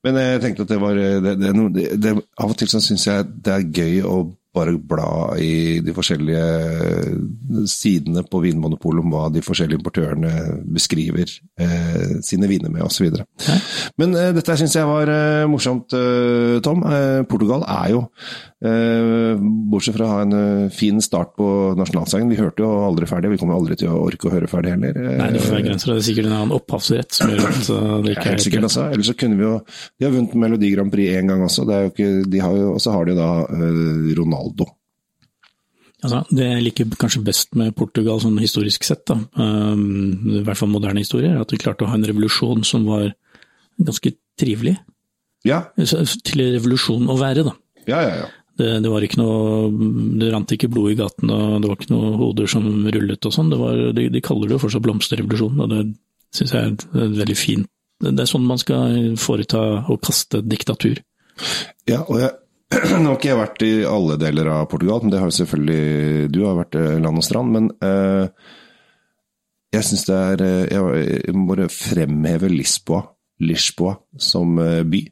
Men 0.00 0.16
jeg 0.16 0.40
tenkte 0.40 0.64
at 0.64 0.70
det 0.72 0.80
var 0.80 0.96
det, 0.96 1.36
det, 1.42 1.54
det, 2.00 2.12
Av 2.40 2.52
og 2.52 2.56
til 2.56 2.70
så 2.72 2.80
syns 2.80 3.02
jeg 3.04 3.26
det 3.44 3.52
er 3.52 3.66
gøy 3.68 3.98
å 4.08 4.14
bare 4.54 4.74
bla 4.78 5.36
i 5.38 5.78
de 5.84 5.92
forskjellige 5.94 7.66
sidene 7.70 8.24
på 8.26 8.40
Vinmonopolet 8.42 9.04
om 9.04 9.12
hva 9.14 9.28
de 9.30 9.42
forskjellige 9.46 9.78
importørene 9.78 10.32
beskriver 10.74 11.30
eh, 11.60 12.16
sine 12.26 12.50
viner 12.50 12.72
med, 12.72 12.82
osv. 12.82 13.12
Men 14.00 14.16
eh, 14.18 14.32
dette 14.34 14.56
syns 14.58 14.74
jeg 14.74 14.88
var 14.90 15.12
eh, 15.12 15.46
morsomt, 15.50 15.94
eh, 15.94 16.58
Tom. 16.66 16.82
Eh, 16.82 17.22
Portugal 17.30 17.62
er 17.68 17.92
jo, 17.94 18.02
eh, 18.02 18.49
bortsett 18.60 19.96
fra 19.96 20.04
å 20.04 20.10
ha 20.10 20.24
en 20.26 20.34
eh, 20.36 20.72
fin 20.74 20.98
start 21.00 21.30
på 21.38 21.46
nasjonalsangen 21.78 22.28
Vi 22.28 22.36
hørte 22.36 22.60
jo 22.60 22.72
aldri 22.84 23.06
ferdig, 23.08 23.30
vi 23.32 23.38
kommer 23.40 23.56
aldri 23.56 23.78
til 23.80 23.88
å 23.88 24.02
orke 24.04 24.28
å 24.28 24.32
høre 24.34 24.50
ferdig 24.50 24.74
heller. 24.74 24.98
Eh, 25.00 25.14
Nei, 25.16 25.28
det 25.32 25.44
får 25.44 25.54
være 25.54 25.66
grenser. 25.70 25.92
Det 25.92 26.02
er 26.02 26.08
sikkert 26.10 26.28
en 26.28 26.34
annen 26.36 26.56
opphavsrett 26.58 27.16
som 27.16 27.32
gjør 27.32 27.46
at 27.48 27.70
eh, 27.72 27.94
det 28.04 28.12
ikke 28.12 28.26
er 28.26 28.28
helt 28.28 28.42
er 28.42 28.44
sikkert, 28.44 28.66
altså. 28.68 28.84
Ellers 28.92 29.08
så 29.08 29.14
kunne 29.22 29.38
vi 29.38 29.46
jo 29.46 29.54
De 29.64 30.06
har 30.06 30.12
vunnet 30.12 30.36
Melodi 30.44 30.72
Grand 30.74 30.92
Prix 30.92 31.16
én 31.16 31.32
gang 31.32 31.46
også, 31.46 31.64
ikke, 31.88 32.10
de 32.34 32.42
har 32.44 32.58
jo, 32.58 32.74
og 32.74 32.84
så 32.84 32.92
har 32.98 33.08
de 33.08 33.16
da 33.16 33.30
eh, 33.48 34.12
Ronaldo. 34.18 34.68
Altså, 36.00 36.20
det 36.32 36.46
jeg 36.46 36.64
liker 36.64 36.92
kanskje 37.00 37.24
best 37.24 37.56
med 37.60 37.74
Portugal 37.76 38.20
sånn 38.22 38.38
historisk 38.40 38.84
sett, 38.88 39.02
da, 39.08 39.18
um, 39.36 40.38
i 40.40 40.44
hvert 40.46 40.56
fall 40.56 40.70
moderne 40.72 41.02
historier, 41.02 41.34
er 41.34 41.42
at 41.44 41.52
de 41.52 41.58
klarte 41.60 41.84
å 41.84 41.90
ha 41.90 41.98
en 41.98 42.06
revolusjon 42.08 42.64
som 42.64 42.86
var 42.88 43.10
ganske 43.76 44.14
trivelig. 44.40 44.78
Ja, 45.44 45.66
Til 45.76 46.44
revolusjon 46.54 47.08
å 47.08 47.18
være, 47.20 47.44
da. 47.48 47.52
Ja, 47.88 48.00
ja, 48.04 48.14
ja. 48.22 48.28
Det, 48.60 48.68
det 48.84 48.92
var 48.92 49.04
ikke 49.04 49.20
noe 49.22 49.70
Det 50.20 50.30
rant 50.34 50.52
ikke 50.52 50.68
blod 50.72 50.92
i 50.92 50.98
gatene, 50.98 51.36
og 51.36 51.62
det 51.62 51.70
var 51.70 51.78
ikke 51.78 51.94
noe 51.94 52.12
hoder 52.20 52.50
som 52.50 52.68
rullet 52.92 53.28
og 53.28 53.34
sånn. 53.34 53.52
De, 53.96 54.08
de 54.12 54.24
kaller 54.24 54.50
det 54.50 54.58
jo 54.58 54.62
fortsatt 54.66 54.84
blomsterrevolusjonen, 54.84 55.64
og 55.64 55.72
det 55.72 55.82
syns 56.36 56.54
jeg 56.54 56.74
er 56.74 57.14
veldig 57.16 57.38
fint 57.38 57.70
Det 58.04 58.14
er 58.14 58.28
sånn 58.28 58.46
man 58.46 58.60
skal 58.60 59.16
foreta 59.20 59.64
og 59.90 59.98
kaste 60.04 60.42
diktatur. 60.46 61.00
Ja, 61.88 62.04
og 62.04 62.20
jeg, 62.20 62.30
Nå 63.00 63.08
har 63.08 63.16
ikke 63.16 63.30
jeg 63.32 63.40
vært 63.40 63.62
i 63.66 63.72
alle 63.88 64.16
deler 64.20 64.52
av 64.52 64.68
Portugal, 64.70 65.02
men 65.02 65.12
det 65.12 65.20
har 65.22 65.30
jo 65.30 65.38
selvfølgelig 65.40 66.30
Du 66.34 66.42
har 66.46 66.58
vært 66.60 66.78
eh, 66.78 66.98
land 67.02 67.22
og 67.22 67.26
strand, 67.26 67.56
men 67.56 67.70
eh, 67.82 68.50
jeg 69.74 69.86
syns 69.86 70.04
det 70.08 70.18
er 70.18 70.44
eh, 70.46 71.16
Jeg 71.26 71.34
må 71.34 71.48
bare 71.52 71.70
fremheve 71.72 72.50
Lisboa, 72.52 73.04
Lisboa 73.42 73.96
som 74.18 74.58
eh, 74.62 74.82
by. 74.86 75.02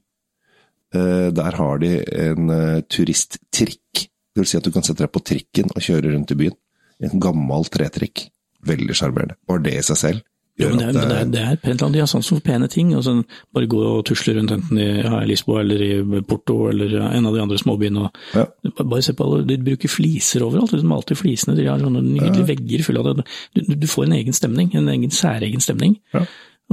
Eh, 0.94 1.29
der 1.37 1.53
har 1.59 1.79
de 1.83 1.92
en 2.24 2.51
eh, 2.51 2.81
turisttrikk. 2.88 4.07
Det 4.35 4.40
vil 4.44 4.46
si 4.48 4.57
at 4.61 4.64
du 4.64 4.72
kan 4.72 4.83
sette 4.87 5.05
deg 5.05 5.12
på 5.12 5.20
trikken 5.24 5.68
og 5.74 5.83
kjøre 5.85 6.14
rundt 6.14 6.33
i 6.33 6.38
byen. 6.38 6.57
En 7.05 7.20
gammel 7.22 7.68
tretrikk. 7.72 8.29
Veldig 8.66 8.94
sjarmerende. 8.96 9.37
Bare 9.46 9.62
det 9.62 9.77
i 9.79 9.85
seg 9.87 9.96
selv 10.01 10.24
gjør 10.59 10.72
men 10.74 10.81
det 10.81 10.87
er, 10.88 10.92
det 10.96 11.16
er, 11.20 11.29
det 11.31 11.42
er 11.46 11.59
pent 11.62 11.83
land. 11.85 11.94
De 11.94 12.01
har 12.03 12.09
sans 12.11 12.27
for 12.33 12.42
pene 12.42 12.66
ting. 12.66 12.88
sånn, 13.05 13.20
Bare 13.55 13.68
gå 13.70 13.79
og 13.79 14.01
tusle 14.09 14.33
rundt 14.35 14.51
enten 14.51 14.81
i 14.83 14.87
ja, 15.05 15.20
Lisboa 15.22 15.61
eller 15.62 15.85
i 15.87 16.22
Porto 16.27 16.57
eller 16.72 16.96
en 17.12 17.29
av 17.31 17.37
de 17.37 17.42
andre 17.44 17.59
småbyene. 17.62 18.09
og 18.09 18.18
Ja. 18.35 18.46
Bare 18.83 19.03
se 19.07 19.12
på 19.14 19.22
alle, 19.29 19.44
De 19.46 19.57
bruker 19.68 19.88
fliser 19.92 20.42
overalt. 20.42 20.74
De 20.74 20.83
malte 20.83 21.14
flisene. 21.14 21.55
De 21.55 21.68
har 21.68 21.79
sånne 21.79 22.03
nydelige 22.03 22.48
vegger 22.51 22.83
fulle 22.88 22.98
av 23.05 23.16
det. 23.20 23.27
Du, 23.55 23.74
du- 23.77 23.87
får 23.87 24.09
en 24.09 24.16
egen 24.18 24.33
stemning. 24.35 24.74
En 24.74 24.88
egen 24.88 25.11
særegen 25.14 25.61
stemning. 25.62 26.01
Ja. 26.12 26.24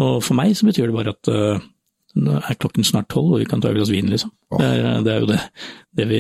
Og 0.02 0.24
for 0.24 0.34
meg 0.34 0.56
så 0.58 0.66
betyr 0.66 0.88
det 0.90 0.96
bare 0.98 1.14
at 1.14 1.30
øh, 1.30 1.60
nå 2.16 2.38
er 2.40 2.56
klokken 2.60 2.86
snart 2.88 3.10
tolv, 3.12 3.34
og 3.36 3.42
vi 3.42 3.48
kan 3.50 3.60
ta 3.64 3.70
et 3.72 3.76
glass 3.78 3.92
vin, 3.92 4.08
liksom. 4.12 4.32
Oh. 4.54 4.60
Det, 4.62 4.68
er, 4.72 5.02
det 5.04 5.12
er 5.12 5.20
jo 5.24 5.28
det, 5.30 5.40
det 6.00 6.06
vi 6.08 6.20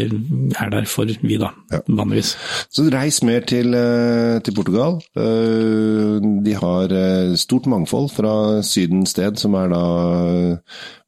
er 0.60 0.73
der 0.73 0.89
for, 0.91 1.08
vi 1.08 1.38
da. 1.39 1.53
Ja. 1.71 1.79
Vanligvis. 1.88 2.34
Så 2.73 2.88
reis 2.91 3.21
mer 3.23 3.45
til, 3.47 3.71
eh, 3.79 4.41
til 4.43 4.58
Portugal. 4.58 4.99
Eh, 5.15 6.19
De 6.45 6.58
har 6.60 6.91
eh, 6.91 7.36
stort 7.39 7.69
mangfold 7.71 8.12
fra 8.12 8.36
Sydens 8.65 9.15
sted, 9.15 9.39
som 9.39 9.55
er 9.55 9.71
da 9.71 9.84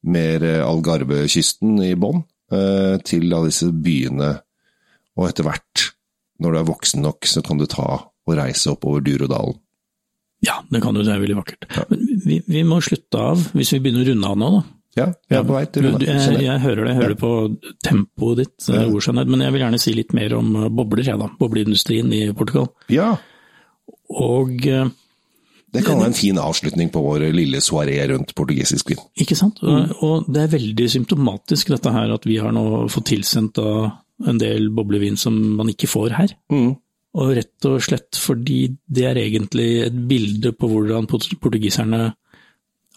mer 0.08 0.48
Algarve-kysten 0.64 1.82
i 1.84 1.94
bånn, 2.00 2.24
til 3.04 3.34
alle 3.36 3.50
disse 3.50 3.68
byene. 3.76 4.38
Og 5.20 5.28
etter 5.28 5.44
hvert, 5.44 5.90
når 6.40 6.54
du 6.54 6.60
er 6.62 6.70
voksen 6.70 7.04
nok, 7.04 7.28
så 7.28 7.44
kan 7.44 7.60
du 7.60 7.66
ta 7.68 7.90
og 8.28 8.36
reise 8.40 8.72
oppover 8.72 9.04
Durodalen. 9.04 9.58
Ja, 10.46 10.60
det 10.70 10.84
kan 10.84 10.96
jo, 10.96 11.02
det 11.02 11.12
er 11.16 11.22
veldig 11.24 11.38
vakkert. 11.40 11.66
Men 11.90 12.04
vi, 12.24 12.40
vi 12.46 12.62
må 12.68 12.78
slutte 12.86 13.20
av, 13.34 13.42
hvis 13.58 13.72
vi 13.74 13.80
begynner 13.82 14.06
å 14.06 14.12
runde 14.12 14.32
av 14.32 14.38
nå, 14.38 14.50
da. 14.54 14.66
Ja, 14.98 15.06
jeg 15.30 15.38
er 15.40 15.44
på 15.46 15.54
vei 15.56 15.66
til 15.72 15.84
Du- 15.94 16.06
jeg, 16.06 16.42
jeg 16.42 16.60
hører 16.64 16.84
det, 16.88 16.94
jeg 16.96 17.02
hører 17.04 17.18
på 17.22 17.32
tempoet 17.86 18.38
ditt, 18.44 18.68
Ja. 18.70 19.24
men 19.26 19.42
jeg 19.46 19.54
vil 19.54 19.62
gjerne 19.62 19.80
si 19.80 19.94
litt 19.94 20.14
mer 20.18 20.34
om 20.38 20.56
eh, 20.64 20.70
bobler, 20.70 21.04
jeg 21.06 21.20
da. 21.20 21.28
Bobleindustrien 21.40 22.12
i 22.14 22.24
Portugal. 22.34 22.70
Ja, 22.90 23.16
Og 24.10 24.66
eh, 24.66 24.88
det 25.74 25.84
kan 25.86 26.00
være 26.00 26.08
en 26.14 26.18
fin 26.18 26.38
avslutning 26.40 26.90
på 26.94 27.02
vår 27.04 27.28
lille 27.36 27.60
soaré 27.62 28.00
rundt 28.10 28.34
portugisisk 28.36 28.90
vin. 28.90 29.02
Ikke 29.20 29.36
sant? 29.38 29.60
Mm. 29.62 29.92
Og, 30.02 30.26
det 30.32 30.44
er 30.46 30.54
veldig 30.58 30.88
symptomatisk 30.90 31.68
dette 31.76 31.92
her 31.92 32.14
at 32.16 32.24
vi 32.26 32.38
har 32.42 32.52
nå 32.56 32.88
fått 32.90 33.10
tilsendt 33.12 33.60
en 34.28 34.38
del 34.42 34.70
boblevin 34.74 35.18
som 35.20 35.36
man 35.60 35.68
ikke 35.70 35.90
får 35.92 36.16
her. 36.18 36.34
Mm. 36.50 36.72
Og 37.18 37.36
rett 37.36 37.66
og 37.70 37.82
slett 37.84 38.18
fordi 38.22 38.78
det 38.90 39.06
er 39.10 39.20
egentlig 39.22 39.68
et 39.88 40.00
bilde 40.08 40.52
på 40.58 40.70
hvordan 40.72 41.08
portugiserne 41.10 42.14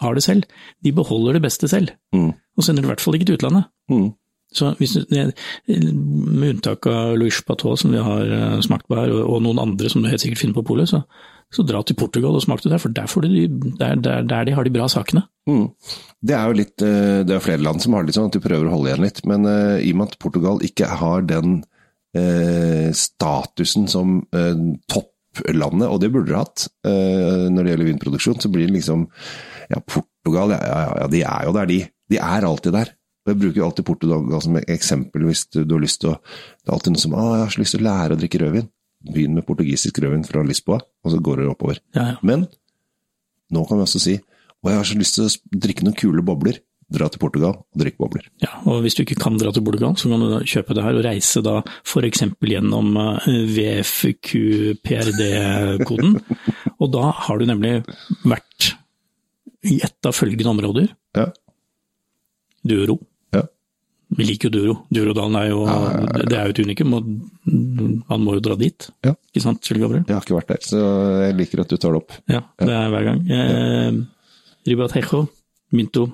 har 0.00 0.16
det 0.16 0.24
selv. 0.24 0.48
De 0.84 0.92
beholder 0.96 1.38
det 1.38 1.44
beste 1.48 1.68
selv, 1.68 1.92
Mm. 2.14 2.32
og 2.32 2.64
sender 2.64 2.82
det 2.82 2.88
i 2.88 2.92
hvert 2.94 3.04
fall 3.04 3.14
ikke 3.18 3.30
til 3.30 3.38
utlandet. 3.40 3.70
Mm. 3.90 4.10
Så 4.50 4.72
hvis, 4.80 4.96
Med 5.10 6.48
unntak 6.56 6.86
av 6.90 7.16
Louis 7.18 7.40
Patot, 7.46 7.78
som 7.78 7.92
vi 7.94 8.02
har 8.02 8.26
eh, 8.26 8.60
smakt 8.66 8.88
på 8.90 8.98
her, 8.98 9.12
og, 9.22 9.38
noen 9.44 9.60
andre 9.62 9.90
som 9.90 10.02
du 10.02 10.10
helt 10.10 10.22
sikkert 10.22 10.42
finner 10.42 10.58
på 10.58 10.66
polet, 10.72 10.90
så, 10.90 11.04
så 11.54 11.62
dra 11.66 11.82
til 11.86 11.98
Portugal 11.98 12.34
og 12.34 12.42
smak 12.42 12.62
det 12.64 12.72
der, 12.72 12.82
for 12.82 12.90
der, 13.22 13.30
de, 13.30 13.46
der, 13.78 14.00
der, 14.02 14.26
der 14.26 14.48
de 14.48 14.56
har 14.56 14.66
de 14.66 14.74
bra 14.74 14.88
sakene. 14.90 15.22
Mm. 15.48 15.68
Det 16.20 16.34
er 16.36 16.50
jo 16.50 16.58
litt, 16.58 16.74
eh, 16.82 17.20
det 17.26 17.36
er 17.36 17.44
flere 17.44 17.62
land 17.62 17.82
som 17.82 17.94
har 17.94 18.02
det 18.02 18.10
litt 18.10 18.18
sånn 18.18 18.30
at 18.30 18.38
de 18.38 18.42
prøver 18.42 18.66
å 18.66 18.74
holde 18.74 18.90
igjen 18.90 19.06
litt, 19.06 19.22
men 19.30 19.46
uh, 19.46 19.78
i 19.78 19.92
og 19.94 20.00
med 20.00 20.10
at 20.10 20.18
Portugal 20.22 20.66
ikke 20.66 20.90
har 21.00 21.22
den 21.30 21.60
uh, 22.18 22.90
statusen 22.96 23.86
som 23.90 24.18
uh, 24.34 24.66
topplandet, 24.90 25.86
og 25.86 26.02
det 26.02 26.10
burde 26.10 26.32
de 26.32 26.40
hatt 26.40 26.66
når 26.90 27.62
det 27.62 27.70
gjelder 27.70 27.86
vinproduksjon, 27.86 28.40
så 28.42 28.50
blir 28.50 28.66
det 28.66 28.80
liksom 28.80 29.04
Ja, 29.70 29.80
Portugal, 29.80 30.56
ja, 30.56 30.60
ja, 30.66 30.80
ja, 31.02 31.10
de 31.10 31.22
er 31.22 31.46
jo 31.46 31.54
der, 31.56 31.70
de. 31.70 31.80
De 32.10 32.18
er 32.18 32.46
alltid 32.46 32.74
der. 32.74 32.94
Jeg 33.28 33.38
bruker 33.38 33.66
alltid 33.66 33.86
Portugal 33.86 34.42
som 34.42 34.56
eksempel 34.58 35.26
hvis 35.28 35.44
du, 35.52 35.60
du 35.68 35.74
har 35.76 35.82
lyst 35.82 36.00
til 36.02 36.14
å 36.14 36.16
Det 36.18 36.70
er 36.70 36.74
alltid 36.74 36.94
noen 36.94 37.02
som 37.02 37.14
Å, 37.14 37.26
jeg 37.36 37.44
har 37.44 37.52
så 37.52 37.60
lyst 37.60 37.76
til 37.76 37.82
å 37.82 37.86
lære 37.86 38.16
å 38.16 38.20
drikke 38.20 38.40
rødvin. 38.42 38.70
Begynn 39.10 39.36
med 39.36 39.46
portugisisk 39.46 40.00
rødvin 40.02 40.26
fra 40.26 40.42
Lisboa, 40.44 40.80
og 40.80 41.12
så 41.12 41.20
går 41.22 41.42
det 41.42 41.52
oppover. 41.52 41.78
Ja, 41.96 42.14
ja. 42.14 42.18
Men 42.26 42.48
nå 43.50 43.62
kan 43.68 43.78
vi 43.78 43.86
også 43.86 44.02
si 44.02 44.18
og 44.60 44.68
jeg 44.68 44.76
har 44.76 44.88
så 44.88 44.98
lyst 45.00 45.14
til 45.16 45.24
å 45.24 45.60
drikke 45.64 45.84
noen 45.86 45.96
kule 45.96 46.22
bobler. 46.24 46.56
Dra 46.90 47.06
til 47.06 47.22
Portugal 47.22 47.54
og 47.54 47.78
drikke 47.78 48.02
bobler. 48.02 48.26
Ja, 48.42 48.50
og 48.66 48.82
hvis 48.82 48.98
du 48.98 49.04
ikke 49.04 49.22
kan 49.22 49.38
dra 49.38 49.54
til 49.54 49.62
Portugal, 49.62 49.94
så 49.94 50.10
kan 50.10 50.18
du 50.24 50.26
da 50.32 50.42
kjøpe 50.42 50.74
det 50.74 50.82
her 50.82 50.98
og 50.98 51.06
reise 51.06 51.38
da 51.46 51.62
f.eks. 51.86 52.26
gjennom 52.50 52.88
eh, 52.98 53.46
VFQ-PRD-koden. 53.54 56.18
og 56.82 56.88
da 56.90 57.14
har 57.14 57.38
du 57.38 57.46
nemlig 57.46 57.86
vært 58.26 58.74
i 59.64 59.80
ett 59.84 60.06
av 60.06 60.12
følgende 60.16 60.50
områder. 60.54 60.88
Ja. 61.16 61.26
Duro. 62.64 62.98
Ja. 63.34 63.42
Vi 64.16 64.24
liker 64.26 64.50
jo 64.50 64.54
Duro. 64.56 64.74
Durodalen 64.92 65.36
er 65.40 65.48
jo, 65.50 65.60
Ja. 65.66 66.24
Det 66.28 66.36
er 66.38 66.46
jo 66.48 66.54
et 66.54 66.62
unikum, 66.64 66.94
og 66.94 67.04
han 68.08 68.20
må 68.24 68.34
jo 68.36 68.40
dra 68.44 68.56
dit. 68.56 68.88
Ja. 69.04 69.14
Ikke 69.32 69.42
sant, 69.44 69.62
Kjell 69.62 69.80
Gabriel? 69.82 70.04
Jeg 70.08 70.16
har 70.16 70.24
ikke 70.24 70.38
vært 70.38 70.52
der, 70.54 70.62
så 70.66 70.80
jeg 71.26 71.36
liker 71.38 71.60
at 71.64 71.68
du 71.68 71.76
tar 71.76 71.92
det 71.92 72.00
opp. 72.02 72.12
Ja, 72.28 72.40
det 72.58 72.68
er 72.76 72.88
hver 72.94 73.04
gang. 73.04 73.20
Eh, 73.30 74.00
Ribatejo, 74.66 75.26
Minto, 75.72 76.06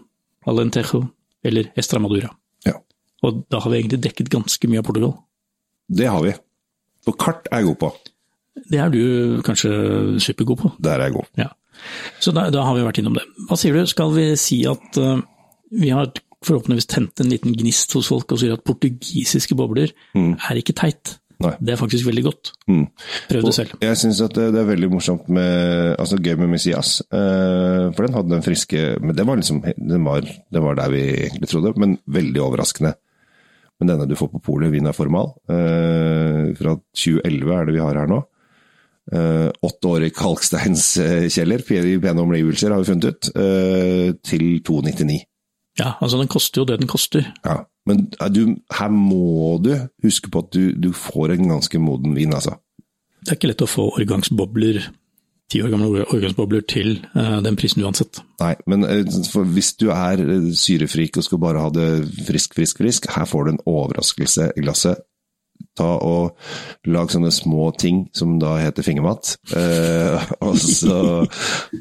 Alentejo 0.47 1.05
eller 1.47 1.71
Estramadura. 1.77 2.31
Ja. 2.67 2.75
Og 3.23 3.45
da 3.51 3.61
har 3.63 3.71
vi 3.71 3.81
egentlig 3.81 4.03
dekket 4.03 4.31
ganske 4.31 4.69
mye 4.71 4.83
av 4.83 4.85
Portugal. 4.87 5.17
Det 5.89 6.07
har 6.11 6.23
vi. 6.23 6.35
Og 7.07 7.17
kart 7.19 7.47
er 7.53 7.63
jeg 7.63 7.71
god 7.71 7.79
på. 7.85 7.91
Det 8.71 8.79
er 8.81 8.91
du 8.91 9.43
kanskje 9.47 9.71
supergod 10.23 10.59
på. 10.59 10.71
Der 10.83 10.99
er 10.99 11.09
jeg 11.09 11.15
god. 11.19 11.27
Ja. 11.39 11.49
Så 12.23 12.33
da, 12.37 12.49
da 12.55 12.65
har 12.67 12.79
vi 12.79 12.87
vært 12.87 13.03
innom 13.03 13.19
det. 13.19 13.27
Hva 13.49 13.59
sier 13.61 13.77
du, 13.77 13.85
skal 13.91 14.15
vi 14.17 14.31
si 14.41 14.63
at 14.69 15.01
uh, 15.03 15.21
vi 15.75 15.93
har 15.95 16.11
forhåpentligvis 16.47 16.89
tent 16.91 17.23
en 17.23 17.31
liten 17.33 17.55
gnist 17.57 17.95
hos 17.97 18.11
folk 18.13 18.33
og 18.33 18.41
sier 18.43 18.55
at 18.55 18.65
portugisiske 18.67 19.57
bobler 19.59 19.93
er 20.15 20.61
ikke 20.61 20.77
teit. 20.77 21.17
Nei. 21.43 21.53
Det 21.61 21.75
er 21.75 21.81
faktisk 21.81 22.07
veldig 22.09 22.23
godt. 22.25 22.51
Mm. 22.71 22.85
Prøv 23.29 23.43
det 23.45 23.53
selv. 23.53 23.73
Jeg 23.85 23.99
syns 24.01 24.21
det, 24.23 24.47
det 24.55 24.61
er 24.61 24.69
veldig 24.71 24.89
morsomt 24.89 25.27
med 25.29 25.97
altså 26.01 26.17
gøy 26.17 26.39
med 26.41 26.55
Messias. 26.55 26.99
Uh, 27.13 27.93
for 27.93 28.07
den 28.07 28.17
hadde 28.17 28.33
den 28.33 28.45
friske 28.45 28.85
Men 29.03 29.17
det 29.17 29.27
var 29.29 29.37
liksom 29.37 29.61
den 29.67 30.07
var, 30.07 30.25
det 30.25 30.63
var 30.65 30.79
der 30.79 30.95
vi 30.95 31.03
egentlig 31.27 31.51
trodde, 31.51 31.75
men 31.77 31.99
veldig 32.09 32.41
overraskende. 32.41 32.95
Men 33.77 33.93
denne 33.93 34.09
du 34.09 34.17
får 34.17 34.31
på 34.33 34.41
polet, 34.47 34.73
Vina 34.73 34.95
Formal, 34.97 35.35
uh, 35.53 36.57
fra 36.57 36.79
2011 36.97 37.53
er 37.59 37.69
det 37.69 37.77
vi 37.77 37.85
har 37.85 38.01
her 38.01 38.09
nå. 38.09 38.23
Eh, 39.13 39.51
åtte 39.63 39.87
år 39.87 40.05
i 40.09 40.11
kalksteinskjeller, 40.11 41.63
i 41.63 41.95
pene 42.03 42.23
omgivelser 42.25 42.75
har 42.75 42.83
vi 42.83 42.89
funnet 42.91 43.07
ut, 43.07 43.29
uh, 43.39 44.09
til 44.27 44.47
299. 44.67 45.21
Ja, 45.79 45.93
altså 46.01 46.19
den 46.19 46.31
koster 46.33 46.63
jo 46.63 46.67
det 46.67 46.81
den 46.81 46.91
koster. 46.91 47.29
Ja, 47.45 47.61
men 47.87 48.09
eh, 48.19 48.31
du, 48.35 48.57
her 48.75 48.91
må 48.91 49.61
du 49.63 49.77
huske 50.03 50.33
på 50.33 50.43
at 50.43 50.51
du, 50.57 50.73
du 50.75 50.91
får 50.91 51.37
en 51.37 51.55
ganske 51.55 51.79
moden 51.79 52.17
vin, 52.19 52.35
altså. 52.35 52.57
Det 53.23 53.31
er 53.31 53.39
ikke 53.39 53.53
lett 53.53 53.63
å 53.63 53.71
få 53.71 53.89
årgangsbobler, 53.93 54.83
ti 55.53 55.63
år 55.63 55.71
gamle 55.71 56.03
årgangsbobler 56.03 56.67
til 56.67 56.97
uh, 57.15 57.39
den 57.47 57.59
prisen 57.59 57.87
uansett. 57.87 58.25
Nei, 58.43 58.57
men 58.67 58.83
hvis 59.55 59.77
du 59.79 59.93
er 59.95 60.25
syrefrik 60.59 61.21
og 61.21 61.29
skal 61.29 61.43
bare 61.47 61.63
ha 61.63 61.71
det 61.71 61.91
frisk, 62.27 62.59
frisk, 62.59 62.83
frisk, 62.83 63.07
her 63.15 63.31
får 63.31 63.47
du 63.47 63.55
en 63.55 63.67
overraskelse 63.71 64.51
i 64.57 64.67
glasset. 64.67 65.07
Ta 65.77 65.89
og 66.01 66.37
lage 66.89 67.17
sånne 67.17 67.33
små 67.35 67.69
ting 67.77 68.07
som 68.17 68.39
da 68.41 68.55
heter 68.61 68.87
fingermat. 68.87 69.35
Eh, 69.57 70.31
og, 70.47 70.57
så, 70.61 70.99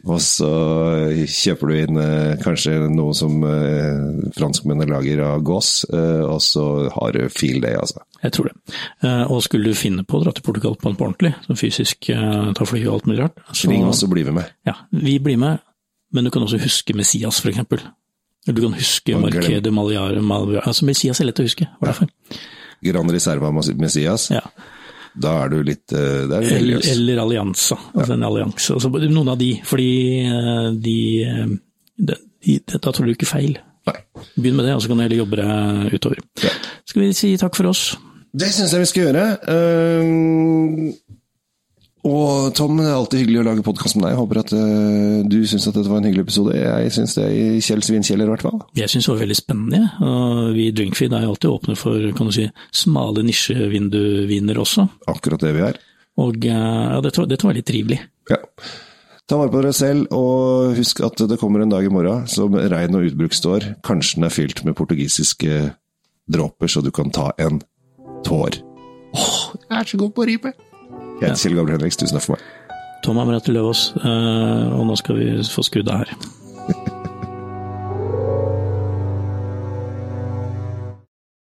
og 0.04 0.18
så 0.24 0.52
kjøper 1.32 1.72
du 1.72 1.78
inn 1.80 2.02
eh, 2.02 2.36
kanskje 2.44 2.78
noe 2.92 3.16
som 3.18 3.40
eh, 3.48 4.30
franskmennene 4.36 4.90
lager 4.92 5.24
av 5.30 5.46
gås, 5.48 5.72
eh, 5.92 6.24
og 6.26 6.42
så 6.44 6.66
har 6.96 7.16
du 7.16 7.30
feel 7.32 7.62
day, 7.64 7.78
altså. 7.80 8.04
Jeg 8.26 8.36
tror 8.36 8.50
det. 8.50 8.56
Eh, 9.06 9.24
og 9.32 9.44
skulle 9.46 9.72
du 9.72 9.78
finne 9.78 10.04
på 10.08 10.20
å 10.20 10.26
dra 10.26 10.34
til 10.36 10.46
Portugal 10.46 10.76
på 10.80 10.92
en 10.92 10.98
på 11.00 11.08
ordentlig, 11.08 11.36
som 11.46 11.60
fysisk 11.60 12.10
eh, 12.14 12.50
ta 12.58 12.68
fly 12.68 12.84
og 12.88 12.98
alt 12.98 13.10
mulig 13.12 13.22
rart, 13.24 13.46
så 13.54 13.72
Ring 13.72 13.86
oss 13.88 14.04
og 14.06 14.12
bli 14.14 14.26
med 14.28 14.44
ja, 14.68 14.76
vi 14.92 15.20
blir 15.24 15.40
med, 15.40 15.64
men 16.14 16.28
du 16.28 16.32
kan 16.34 16.44
også 16.46 16.60
huske 16.62 16.96
Messias, 16.98 17.40
for 17.44 17.52
eksempel. 17.52 17.82
Du 18.46 18.62
kan 18.62 18.76
huske 18.78 19.16
Marqué 19.18 19.58
de 19.60 19.72
Maliar, 19.74 20.20
Malvia. 20.22 20.62
Altså, 20.70 20.86
Messias 20.86 21.20
er 21.20 21.32
lett 21.32 21.40
å 21.42 21.46
huske. 21.48 21.66
For? 21.82 22.06
Gran 22.86 23.12
Reserva 23.12 23.52
Messias. 23.52 24.30
Ja. 24.34 24.44
Da 25.16 25.32
er 25.46 25.54
du 25.54 25.62
litt 25.64 25.94
eh, 25.96 26.26
Det 26.28 26.40
er 26.42 26.48
Eller, 26.58 26.88
eller 26.92 27.22
Allianza. 27.24 27.78
Altså 27.94 28.18
en 28.18 28.26
allianse. 28.28 28.76
Altså, 28.76 28.92
noen 29.08 29.32
av 29.32 29.40
de, 29.40 29.52
fordi 29.64 29.92
eh, 30.28 30.66
de, 30.76 30.98
eh, 31.24 31.54
de, 31.96 32.18
de 32.44 32.58
Da 32.74 32.92
tror 32.92 33.08
du 33.08 33.14
ikke 33.16 33.30
feil. 33.30 33.56
Nei. 33.86 33.96
Begynn 34.36 34.58
med 34.58 34.68
det, 34.68 34.76
og 34.76 34.84
så 34.84 34.92
kan 34.92 35.00
du 35.00 35.06
heller 35.06 35.22
jobbe 35.22 35.40
deg 35.40 35.96
utover. 35.96 36.20
Ja. 36.44 36.52
Skal 36.90 37.06
vi 37.06 37.12
si 37.16 37.36
takk 37.40 37.56
for 37.56 37.70
oss? 37.70 37.84
Det 38.36 38.50
syns 38.52 38.74
jeg 38.74 38.82
vi 38.82 38.90
skal 38.92 39.06
gjøre. 39.06 39.26
Og 42.06 42.52
Tom, 42.54 42.78
det 42.78 42.86
er 42.86 42.94
alltid 42.94 43.24
hyggelig 43.24 43.40
å 43.42 43.46
lage 43.48 43.64
podkast 43.66 43.98
med 43.98 44.06
deg. 44.06 44.12
Jeg 44.14 44.20
håper 44.20 44.40
at 44.44 44.52
uh, 44.54 45.24
du 45.26 45.40
syns 45.50 45.66
at 45.66 45.74
dette 45.74 45.90
var 45.90 46.04
en 46.04 46.06
hyggelig 46.06 46.28
episode. 46.28 46.54
Jeg 46.54 46.92
syns 46.94 47.16
det 47.18 47.26
i 47.34 47.46
Kjell 47.66 47.82
Svinkjeller, 47.82 48.30
i 48.30 48.34
hvert 48.36 48.44
fall. 48.46 48.60
Jeg 48.78 48.92
syns 48.94 49.08
det 49.08 49.14
var 49.16 49.22
veldig 49.24 49.38
spennende. 49.40 49.80
Og 50.06 50.52
vi 50.54 50.68
i 50.70 50.74
Drinkfeed 50.76 51.16
er 51.18 51.26
jo 51.26 51.32
alltid 51.34 51.54
åpne 51.56 51.78
for 51.80 52.06
kan 52.18 52.30
du 52.30 52.36
si, 52.36 52.46
smale 52.78 53.24
nisjevinduviner 53.26 54.60
også. 54.62 54.86
Akkurat 55.16 55.48
det 55.48 55.56
vi 55.58 55.64
er. 55.66 55.80
Og 56.22 56.46
uh, 56.46 56.52
ja, 56.52 57.00
dette, 57.08 57.24
var, 57.24 57.32
dette 57.32 57.50
var 57.50 57.58
litt 57.58 57.70
trivelig. 57.72 57.98
Ja. 58.30 58.38
Ta 59.26 59.42
vare 59.42 59.50
på 59.50 59.64
dere 59.64 59.74
selv, 59.74 60.06
og 60.14 60.78
husk 60.78 61.02
at 61.08 61.26
det 61.26 61.40
kommer 61.42 61.66
en 61.66 61.74
dag 61.74 61.88
i 61.88 61.90
morgen 61.90 62.30
som 62.30 62.54
regn- 62.54 63.00
og 63.00 63.10
utbruk 63.10 63.34
står. 63.34 63.72
Kanskje 63.88 64.20
den 64.20 64.30
er 64.30 64.36
fylt 64.38 64.62
med 64.68 64.78
portugisiske 64.78 65.58
dråper, 66.30 66.70
så 66.70 66.86
du 66.86 66.94
kan 66.94 67.10
ta 67.10 67.32
en 67.42 67.64
tår. 68.30 68.62
Åh, 69.18 69.36
jeg 69.58 69.78
er 69.82 69.90
så 69.90 70.02
god 70.06 70.14
på 70.14 70.22
å 70.22 70.30
rime! 70.30 70.54
Jeg 71.22 71.30
heter 71.30 71.42
Kjell 71.42 71.60
Gabriel 71.60 71.78
Henriks, 71.80 71.98
tusen 72.00 72.18
takk 72.18 72.26
for 72.26 72.36
meg. 72.36 72.80
Tom 73.06 73.20
Amrette 73.22 73.54
Løvaas, 73.54 73.88
uh, 74.02 74.74
og 74.76 74.88
nå 74.90 74.98
skal 75.00 75.20
vi 75.20 75.30
få 75.48 75.64
skrudd 75.64 75.92
av 75.94 76.04
her. 76.04 76.16